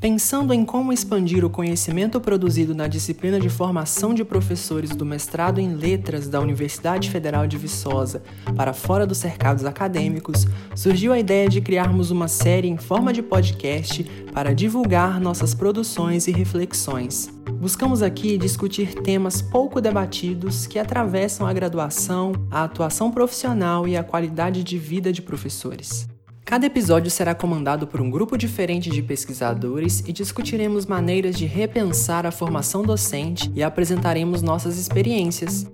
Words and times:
Pensando 0.00 0.54
em 0.54 0.64
como 0.64 0.94
expandir 0.94 1.44
o 1.44 1.50
conhecimento 1.50 2.18
produzido 2.22 2.74
na 2.74 2.88
disciplina 2.88 3.38
de 3.38 3.50
formação 3.50 4.14
de 4.14 4.24
professores 4.24 4.96
do 4.96 5.04
mestrado 5.04 5.60
em 5.60 5.74
Letras 5.74 6.26
da 6.26 6.40
Universidade 6.40 7.10
Federal 7.10 7.46
de 7.46 7.58
Viçosa 7.58 8.22
para 8.56 8.72
fora 8.72 9.06
dos 9.06 9.18
cercados 9.18 9.66
acadêmicos, 9.66 10.46
surgiu 10.74 11.12
a 11.12 11.18
ideia 11.18 11.50
de 11.50 11.60
criarmos 11.60 12.10
uma 12.10 12.28
série 12.28 12.66
em 12.66 12.78
forma 12.78 13.12
de 13.12 13.22
podcast 13.22 14.02
para 14.32 14.54
divulgar 14.54 15.20
nossas 15.20 15.52
produções 15.52 16.26
e 16.26 16.32
reflexões. 16.32 17.28
Buscamos 17.60 18.02
aqui 18.02 18.38
discutir 18.38 18.94
temas 18.94 19.42
pouco 19.42 19.82
debatidos 19.82 20.66
que 20.66 20.78
atravessam 20.78 21.46
a 21.46 21.52
graduação, 21.52 22.32
a 22.50 22.64
atuação 22.64 23.10
profissional 23.10 23.86
e 23.86 23.98
a 23.98 24.02
qualidade 24.02 24.64
de 24.64 24.78
vida 24.78 25.12
de 25.12 25.20
professores. 25.20 26.09
Cada 26.50 26.66
episódio 26.66 27.08
será 27.12 27.32
comandado 27.32 27.86
por 27.86 28.00
um 28.00 28.10
grupo 28.10 28.36
diferente 28.36 28.90
de 28.90 29.00
pesquisadores 29.04 30.00
e 30.00 30.12
discutiremos 30.12 30.84
maneiras 30.84 31.36
de 31.38 31.46
repensar 31.46 32.26
a 32.26 32.32
formação 32.32 32.82
docente 32.82 33.48
e 33.54 33.62
apresentaremos 33.62 34.42
nossas 34.42 34.76
experiências. 34.76 35.64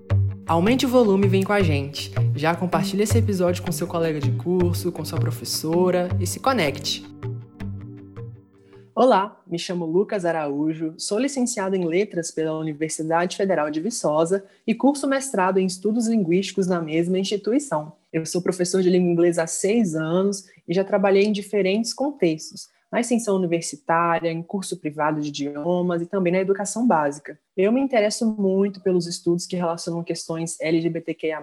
Aumente 0.46 0.84
o 0.84 0.88
volume 0.90 1.24
e 1.24 1.30
vem 1.30 1.42
com 1.42 1.54
a 1.54 1.62
gente. 1.62 2.12
Já 2.34 2.54
compartilhe 2.54 3.04
esse 3.04 3.16
episódio 3.16 3.62
com 3.62 3.72
seu 3.72 3.86
colega 3.86 4.20
de 4.20 4.32
curso, 4.32 4.92
com 4.92 5.02
sua 5.02 5.18
professora 5.18 6.10
e 6.20 6.26
se 6.26 6.40
conecte. 6.40 7.06
Olá, 8.94 9.42
me 9.46 9.58
chamo 9.58 9.86
Lucas 9.86 10.26
Araújo, 10.26 10.92
sou 10.98 11.18
licenciado 11.18 11.74
em 11.74 11.86
Letras 11.86 12.30
pela 12.30 12.58
Universidade 12.58 13.36
Federal 13.36 13.70
de 13.70 13.80
Viçosa 13.80 14.44
e 14.66 14.74
curso 14.74 15.06
mestrado 15.06 15.58
em 15.58 15.64
Estudos 15.66 16.06
Linguísticos 16.06 16.66
na 16.66 16.82
mesma 16.82 17.18
instituição. 17.18 17.92
Eu 18.10 18.24
sou 18.24 18.40
professor 18.40 18.82
de 18.82 18.88
língua 18.88 19.10
inglesa 19.10 19.42
há 19.42 19.46
seis 19.46 19.94
anos 19.94 20.46
e 20.68 20.74
já 20.74 20.84
trabalhei 20.84 21.24
em 21.24 21.32
diferentes 21.32 21.92
contextos, 21.92 22.68
na 22.90 23.00
extensão 23.00 23.36
universitária, 23.36 24.30
em 24.30 24.42
curso 24.42 24.78
privado 24.78 25.20
de 25.20 25.28
idiomas 25.28 26.02
e 26.02 26.06
também 26.06 26.32
na 26.32 26.40
educação 26.40 26.86
básica. 26.86 27.38
Eu 27.56 27.72
me 27.72 27.80
interesso 27.80 28.26
muito 28.38 28.82
pelos 28.82 29.06
estudos 29.06 29.46
que 29.46 29.56
relacionam 29.56 30.04
questões 30.04 30.60
LGBTQIA+, 30.60 31.40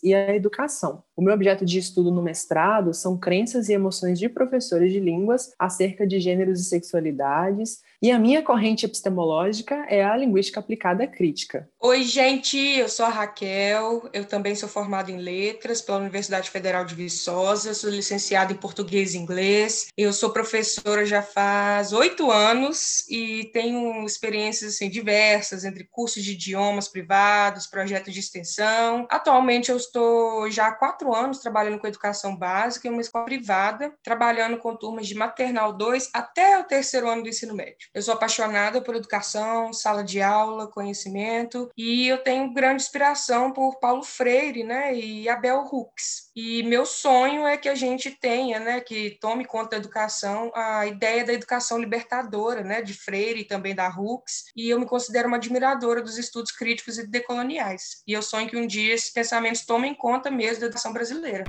e 0.00 0.14
a 0.14 0.32
educação. 0.32 1.02
O 1.16 1.20
meu 1.20 1.34
objeto 1.34 1.64
de 1.64 1.76
estudo 1.76 2.12
no 2.12 2.22
mestrado 2.22 2.94
são 2.94 3.18
crenças 3.18 3.68
e 3.68 3.72
emoções 3.72 4.16
de 4.16 4.28
professores 4.28 4.92
de 4.92 5.00
línguas 5.00 5.52
acerca 5.58 6.06
de 6.06 6.20
gêneros 6.20 6.60
e 6.60 6.64
sexualidades, 6.64 7.80
e 8.00 8.12
a 8.12 8.18
minha 8.18 8.42
corrente 8.42 8.86
epistemológica 8.86 9.74
é 9.88 10.04
a 10.04 10.16
linguística 10.16 10.60
aplicada 10.60 11.04
crítica. 11.04 11.68
Oi, 11.80 12.04
gente, 12.04 12.56
eu 12.56 12.88
sou 12.88 13.06
a 13.06 13.08
Raquel, 13.08 14.08
eu 14.12 14.24
também 14.24 14.54
sou 14.54 14.68
formada 14.68 15.10
em 15.10 15.16
letras 15.16 15.82
pela 15.82 15.98
Universidade 15.98 16.48
Federal 16.48 16.84
de 16.84 16.94
Viçosa, 16.94 17.74
sou 17.74 17.90
licenciada 17.90 18.52
em 18.52 18.56
português 18.56 19.14
e 19.14 19.18
inglês, 19.18 19.88
eu 19.96 20.12
sou 20.12 20.30
professora 20.30 21.04
já 21.04 21.22
faz 21.22 21.92
oito 21.92 22.30
anos 22.30 23.04
e 23.10 23.50
tenho 23.52 24.04
experiências 24.04 24.74
assim, 24.74 24.88
diversas 24.88 25.55
entre 25.64 25.84
cursos 25.84 26.22
de 26.22 26.32
idiomas 26.32 26.88
privados, 26.88 27.66
projetos 27.66 28.12
de 28.12 28.20
extensão. 28.20 29.06
Atualmente 29.10 29.70
eu 29.70 29.76
estou 29.76 30.50
já 30.50 30.68
há 30.68 30.72
quatro 30.72 31.14
anos 31.14 31.38
trabalhando 31.38 31.78
com 31.78 31.86
educação 31.86 32.36
básica 32.36 32.88
em 32.88 32.90
uma 32.90 33.00
escola 33.00 33.24
privada, 33.24 33.92
trabalhando 34.02 34.58
com 34.58 34.76
turmas 34.76 35.06
de 35.06 35.14
maternal 35.14 35.72
2 35.72 36.10
até 36.12 36.58
o 36.58 36.64
terceiro 36.64 37.08
ano 37.08 37.22
do 37.22 37.28
ensino 37.28 37.54
médio. 37.54 37.88
Eu 37.94 38.02
sou 38.02 38.14
apaixonada 38.14 38.80
por 38.80 38.94
educação, 38.94 39.72
sala 39.72 40.02
de 40.02 40.20
aula, 40.20 40.70
conhecimento 40.70 41.70
e 41.76 42.08
eu 42.08 42.18
tenho 42.18 42.52
grande 42.52 42.82
inspiração 42.82 43.52
por 43.52 43.78
Paulo 43.78 44.02
Freire, 44.02 44.64
né, 44.64 44.94
e 44.94 45.28
Abel 45.28 45.64
Hooks. 45.70 46.26
E 46.34 46.62
meu 46.64 46.84
sonho 46.84 47.46
é 47.46 47.56
que 47.56 47.68
a 47.68 47.74
gente 47.74 48.10
tenha, 48.10 48.60
né, 48.60 48.80
que 48.80 49.18
tome 49.20 49.44
conta 49.44 49.70
da 49.70 49.76
educação, 49.78 50.50
a 50.54 50.86
ideia 50.86 51.24
da 51.24 51.32
educação 51.32 51.78
libertadora, 51.78 52.62
né, 52.62 52.82
de 52.82 52.92
Freire 52.92 53.40
e 53.40 53.44
também 53.44 53.74
da 53.74 53.88
Hooks. 53.88 54.44
E 54.54 54.68
eu 54.68 54.78
me 54.78 54.86
considero 54.86 55.28
uma 55.28 55.38
admiradora 55.46 56.02
dos 56.02 56.18
estudos 56.18 56.52
críticos 56.52 56.98
e 56.98 57.06
decoloniais. 57.06 58.02
E 58.06 58.12
eu 58.12 58.22
sonho 58.22 58.48
que 58.48 58.56
um 58.56 58.66
dia 58.66 58.94
esses 58.94 59.10
pensamentos 59.10 59.64
tomem 59.64 59.94
conta 59.94 60.30
mesmo 60.30 60.60
da 60.60 60.66
educação 60.66 60.92
brasileira. 60.92 61.44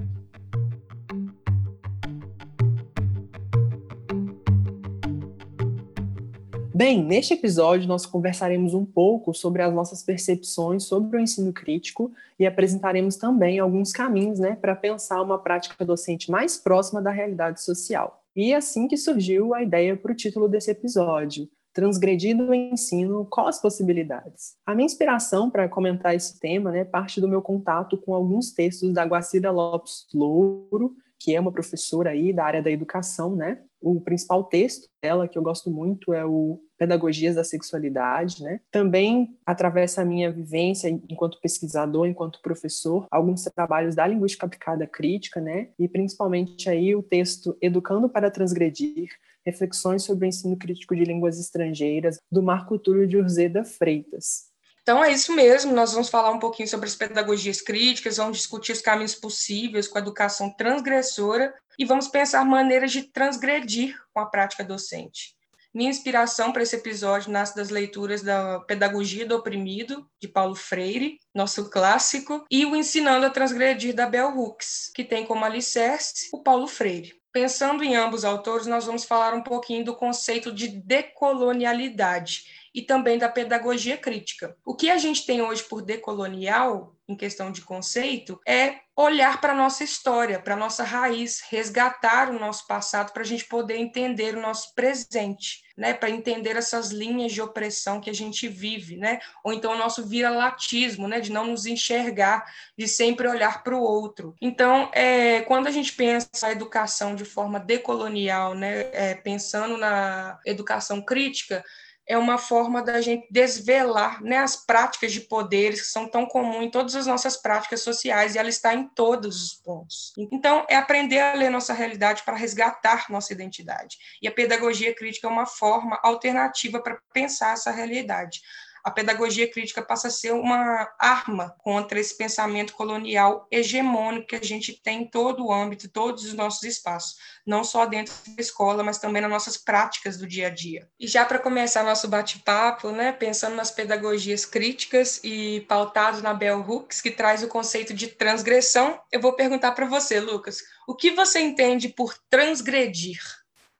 Bem, 6.77 7.03
neste 7.03 7.33
episódio 7.33 7.87
nós 7.87 8.05
conversaremos 8.05 8.75
um 8.75 8.85
pouco 8.85 9.33
sobre 9.33 9.63
as 9.63 9.73
nossas 9.73 10.03
percepções 10.03 10.83
sobre 10.83 11.17
o 11.17 11.19
ensino 11.19 11.51
crítico 11.51 12.11
e 12.37 12.45
apresentaremos 12.45 13.15
também 13.15 13.57
alguns 13.57 13.91
caminhos 13.91 14.37
né, 14.37 14.55
para 14.55 14.75
pensar 14.75 15.23
uma 15.23 15.39
prática 15.39 15.83
docente 15.83 16.29
mais 16.29 16.55
próxima 16.55 17.01
da 17.01 17.09
realidade 17.09 17.63
social. 17.63 18.23
E 18.35 18.53
é 18.53 18.57
assim 18.57 18.87
que 18.87 18.95
surgiu 18.95 19.55
a 19.55 19.63
ideia 19.63 19.97
para 19.97 20.11
o 20.11 20.15
título 20.15 20.47
desse 20.47 20.69
episódio, 20.69 21.49
transgredido 21.77 22.49
o 22.49 22.55
ensino, 22.55 23.23
quais 23.29 23.57
as 23.57 23.61
possibilidades? 23.61 24.55
A 24.65 24.73
minha 24.73 24.87
inspiração 24.87 25.47
para 25.47 25.69
comentar 25.69 26.15
esse 26.15 26.39
tema 26.39 26.71
né, 26.71 26.83
parte 26.83 27.21
do 27.21 27.27
meu 27.27 27.39
contato 27.39 27.95
com 27.99 28.15
alguns 28.15 28.51
textos 28.51 28.91
da 28.91 29.05
Guacira 29.05 29.51
Lopes 29.51 30.07
Louro, 30.11 30.95
que 31.19 31.35
é 31.35 31.39
uma 31.39 31.51
professora 31.51 32.09
aí 32.09 32.33
da 32.33 32.45
área 32.45 32.63
da 32.63 32.71
educação, 32.71 33.35
né? 33.35 33.59
O 33.79 34.01
principal 34.01 34.43
texto 34.43 34.89
dela, 35.03 35.27
que 35.27 35.37
eu 35.37 35.43
gosto 35.43 35.69
muito, 35.69 36.13
é 36.15 36.25
o 36.25 36.59
Pedagogias 36.79 37.35
da 37.35 37.43
Sexualidade, 37.43 38.41
né? 38.41 38.59
Também 38.71 39.37
atravessa 39.45 40.01
a 40.01 40.05
minha 40.05 40.31
vivência 40.31 40.89
enquanto 40.89 41.39
pesquisador, 41.39 42.07
enquanto 42.07 42.41
professor, 42.41 43.05
alguns 43.11 43.43
trabalhos 43.43 43.93
da 43.93 44.07
linguística 44.07 44.47
aplicada 44.47 44.87
crítica, 44.87 45.39
né? 45.39 45.69
E 45.77 45.87
principalmente 45.87 46.67
aí 46.69 46.95
o 46.95 47.03
texto 47.03 47.55
Educando 47.61 48.09
para 48.09 48.31
Transgredir, 48.31 49.09
Reflexões 49.47 50.03
sobre 50.03 50.25
o 50.25 50.27
Ensino 50.27 50.57
Crítico 50.57 50.93
de 50.93 51.05
Línguas 51.05 51.39
Estrangeiras, 51.39 52.19
do 52.29 52.43
Marco 52.43 52.77
Túlio 52.77 53.07
de 53.07 53.15
Urzeda 53.15 53.63
Freitas. 53.63 54.47
Então 54.81 55.01
é 55.01 55.11
isso 55.11 55.33
mesmo, 55.33 55.73
nós 55.73 55.93
vamos 55.93 56.09
falar 56.09 56.31
um 56.31 56.39
pouquinho 56.39 56.67
sobre 56.67 56.85
as 56.85 56.95
pedagogias 56.95 57.61
críticas, 57.61 58.17
vamos 58.17 58.37
discutir 58.37 58.73
os 58.73 58.81
caminhos 58.81 59.15
possíveis 59.15 59.87
com 59.87 59.97
a 59.97 60.01
educação 60.01 60.49
transgressora 60.49 61.53
e 61.79 61.85
vamos 61.85 62.09
pensar 62.09 62.43
maneiras 62.43 62.91
de 62.91 63.03
transgredir 63.03 63.97
com 64.13 64.19
a 64.19 64.25
prática 64.25 64.65
docente. 64.65 65.35
Minha 65.73 65.91
inspiração 65.91 66.51
para 66.51 66.63
esse 66.63 66.75
episódio 66.75 67.31
nasce 67.31 67.55
das 67.55 67.69
leituras 67.69 68.21
da 68.21 68.59
Pedagogia 68.61 69.25
do 69.25 69.35
Oprimido, 69.35 70.09
de 70.19 70.27
Paulo 70.27 70.55
Freire, 70.55 71.19
nosso 71.33 71.69
clássico, 71.69 72.45
e 72.49 72.65
o 72.65 72.75
Ensinando 72.75 73.25
a 73.25 73.29
Transgredir, 73.29 73.93
da 73.93 74.07
Bell 74.07 74.35
Hooks, 74.37 74.91
que 74.93 75.03
tem 75.03 75.25
como 75.25 75.45
alicerce 75.45 76.29
o 76.33 76.41
Paulo 76.41 76.67
Freire. 76.67 77.13
Pensando 77.37 77.83
em 77.83 77.95
ambos 77.95 78.25
autores, 78.25 78.65
nós 78.65 78.87
vamos 78.87 79.03
falar 79.03 79.35
um 79.35 79.43
pouquinho 79.43 79.85
do 79.85 79.93
conceito 79.93 80.51
de 80.51 80.67
decolonialidade 80.67 82.66
e 82.77 82.83
também 82.83 83.17
da 83.17 83.27
pedagogia 83.27 83.97
crítica. 83.97 84.55
O 84.63 84.75
que 84.75 84.91
a 84.91 84.99
gente 84.99 85.25
tem 85.25 85.41
hoje 85.41 85.63
por 85.63 85.81
decolonial, 85.81 86.95
em 87.09 87.15
questão 87.15 87.51
de 87.51 87.61
conceito, 87.61 88.39
é 88.47 88.75
olhar 88.95 89.41
para 89.41 89.53
a 89.53 89.55
nossa 89.55 89.83
história, 89.83 90.39
para 90.39 90.53
a 90.53 90.57
nossa 90.57 90.83
raiz, 90.83 91.41
resgatar 91.49 92.29
o 92.29 92.37
nosso 92.37 92.67
passado 92.67 93.13
para 93.13 93.23
a 93.23 93.25
gente 93.25 93.45
poder 93.45 93.77
entender 93.77 94.37
o 94.37 94.41
nosso 94.41 94.75
presente, 94.75 95.63
né? 95.75 95.91
Para 95.91 96.11
entender 96.11 96.55
essas 96.55 96.91
linhas 96.91 97.31
de 97.31 97.41
opressão 97.41 97.99
que 97.99 98.11
a 98.11 98.13
gente 98.13 98.47
vive, 98.47 98.95
né? 98.95 99.19
Ou 99.43 99.53
então 99.53 99.73
o 99.73 99.77
nosso 99.77 100.07
vira-latismo, 100.07 101.07
né? 101.07 101.19
De 101.19 101.31
não 101.31 101.47
nos 101.47 101.65
enxergar, 101.65 102.45
de 102.77 102.87
sempre 102.87 103.27
olhar 103.27 103.63
para 103.63 103.75
o 103.75 103.81
outro. 103.81 104.35
Então, 104.39 104.91
é, 104.93 105.41
quando 105.41 105.65
a 105.65 105.71
gente 105.71 105.93
pensa 105.93 106.29
a 106.43 106.51
educação 106.51 107.15
de 107.15 107.25
forma 107.25 107.59
decolonial, 107.59 108.53
né? 108.53 108.81
É, 108.93 109.15
pensando 109.15 109.77
na 109.77 110.39
educação 110.45 111.01
crítica, 111.01 111.63
é 112.07 112.17
uma 112.17 112.37
forma 112.37 112.81
da 112.81 113.01
gente 113.01 113.27
desvelar 113.29 114.23
né, 114.23 114.37
as 114.37 114.55
práticas 114.55 115.11
de 115.11 115.21
poderes 115.21 115.81
que 115.81 115.87
são 115.87 116.07
tão 116.07 116.25
comuns 116.25 116.63
em 116.63 116.71
todas 116.71 116.95
as 116.95 117.05
nossas 117.05 117.35
práticas 117.35 117.81
sociais 117.81 118.33
e 118.33 118.37
ela 118.37 118.49
está 118.49 118.73
em 118.73 118.87
todos 118.87 119.43
os 119.43 119.53
pontos. 119.53 120.13
Então, 120.31 120.65
é 120.69 120.75
aprender 120.75 121.19
a 121.19 121.33
ler 121.33 121.49
nossa 121.49 121.73
realidade 121.73 122.23
para 122.23 122.37
resgatar 122.37 123.05
nossa 123.09 123.33
identidade. 123.33 123.97
E 124.21 124.27
a 124.27 124.31
pedagogia 124.31 124.95
crítica 124.95 125.27
é 125.27 125.29
uma 125.29 125.45
forma 125.45 125.99
alternativa 126.01 126.79
para 126.81 126.97
pensar 127.13 127.53
essa 127.53 127.71
realidade 127.71 128.39
a 128.83 128.91
pedagogia 128.91 129.49
crítica 129.49 129.81
passa 129.81 130.07
a 130.07 130.11
ser 130.11 130.33
uma 130.33 130.89
arma 130.99 131.55
contra 131.59 131.99
esse 131.99 132.17
pensamento 132.17 132.73
colonial 132.73 133.47
hegemônico 133.51 134.27
que 134.27 134.35
a 134.35 134.43
gente 134.43 134.73
tem 134.81 135.03
em 135.03 135.09
todo 135.09 135.45
o 135.45 135.53
âmbito, 135.53 135.89
todos 135.89 136.25
os 136.25 136.33
nossos 136.33 136.63
espaços, 136.63 137.15
não 137.45 137.63
só 137.63 137.85
dentro 137.85 138.13
da 138.35 138.41
escola, 138.41 138.83
mas 138.83 138.97
também 138.97 139.21
nas 139.21 139.31
nossas 139.31 139.57
práticas 139.57 140.17
do 140.17 140.27
dia 140.27 140.47
a 140.47 140.49
dia. 140.49 140.87
E 140.99 141.07
já 141.07 141.25
para 141.25 141.39
começar 141.39 141.83
nosso 141.83 142.07
bate-papo, 142.07 142.91
né, 142.91 143.11
pensando 143.11 143.55
nas 143.55 143.71
pedagogias 143.71 144.45
críticas 144.45 145.19
e 145.23 145.61
pautados 145.67 146.21
na 146.21 146.33
Bell 146.33 146.61
Hooks, 146.67 147.01
que 147.01 147.11
traz 147.11 147.43
o 147.43 147.47
conceito 147.47 147.93
de 147.93 148.07
transgressão, 148.07 148.99
eu 149.11 149.19
vou 149.19 149.33
perguntar 149.33 149.71
para 149.71 149.85
você, 149.85 150.19
Lucas, 150.19 150.61
o 150.87 150.95
que 150.95 151.11
você 151.11 151.39
entende 151.39 151.89
por 151.89 152.15
transgredir? 152.29 153.19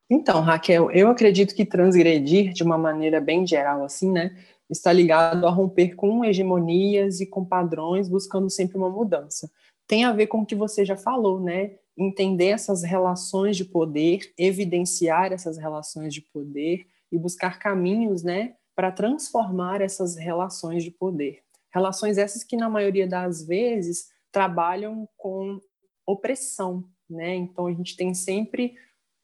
Então, 0.10 0.42
Raquel, 0.42 0.90
eu 0.92 1.10
acredito 1.10 1.54
que 1.54 1.66
transgredir, 1.66 2.54
de 2.54 2.64
uma 2.64 2.78
maneira 2.78 3.20
bem 3.20 3.46
geral, 3.46 3.84
assim, 3.84 4.10
né, 4.10 4.38
está 4.70 4.92
ligado 4.92 5.48
a 5.48 5.50
romper 5.50 5.96
com 5.96 6.24
hegemonias 6.24 7.20
e 7.20 7.26
com 7.26 7.46
padrões, 7.46 8.10
buscando 8.10 8.50
sempre 8.50 8.78
uma 8.78 8.90
mudança. 8.90 9.50
Tem 9.88 10.04
a 10.04 10.12
ver 10.12 10.28
com 10.28 10.40
o 10.40 10.46
que 10.46 10.56
você 10.56 10.84
já 10.84 10.98
falou, 10.98 11.40
né? 11.40 11.78
entender 11.98 12.50
essas 12.50 12.84
relações 12.84 13.58
de 13.58 13.66
poder, 13.66 14.32
evidenciar 14.38 15.34
essas 15.34 15.58
relações 15.58 16.14
de 16.14 16.22
poder 16.22 16.86
e 17.12 17.18
buscar 17.18 17.58
caminhos, 17.58 18.22
né, 18.22 18.54
para 18.76 18.92
transformar 18.92 19.82
essas 19.82 20.16
relações 20.16 20.84
de 20.84 20.92
poder. 20.92 21.42
Relações 21.74 22.18
essas 22.18 22.44
que 22.44 22.56
na 22.56 22.70
maioria 22.70 23.08
das 23.08 23.44
vezes 23.46 24.10
trabalham 24.32 25.10
com 25.18 25.60
opressão, 26.06 26.88
né? 27.10 27.36
Então 27.36 27.66
a 27.66 27.74
gente 27.74 27.98
tem 27.98 28.14
sempre 28.14 28.76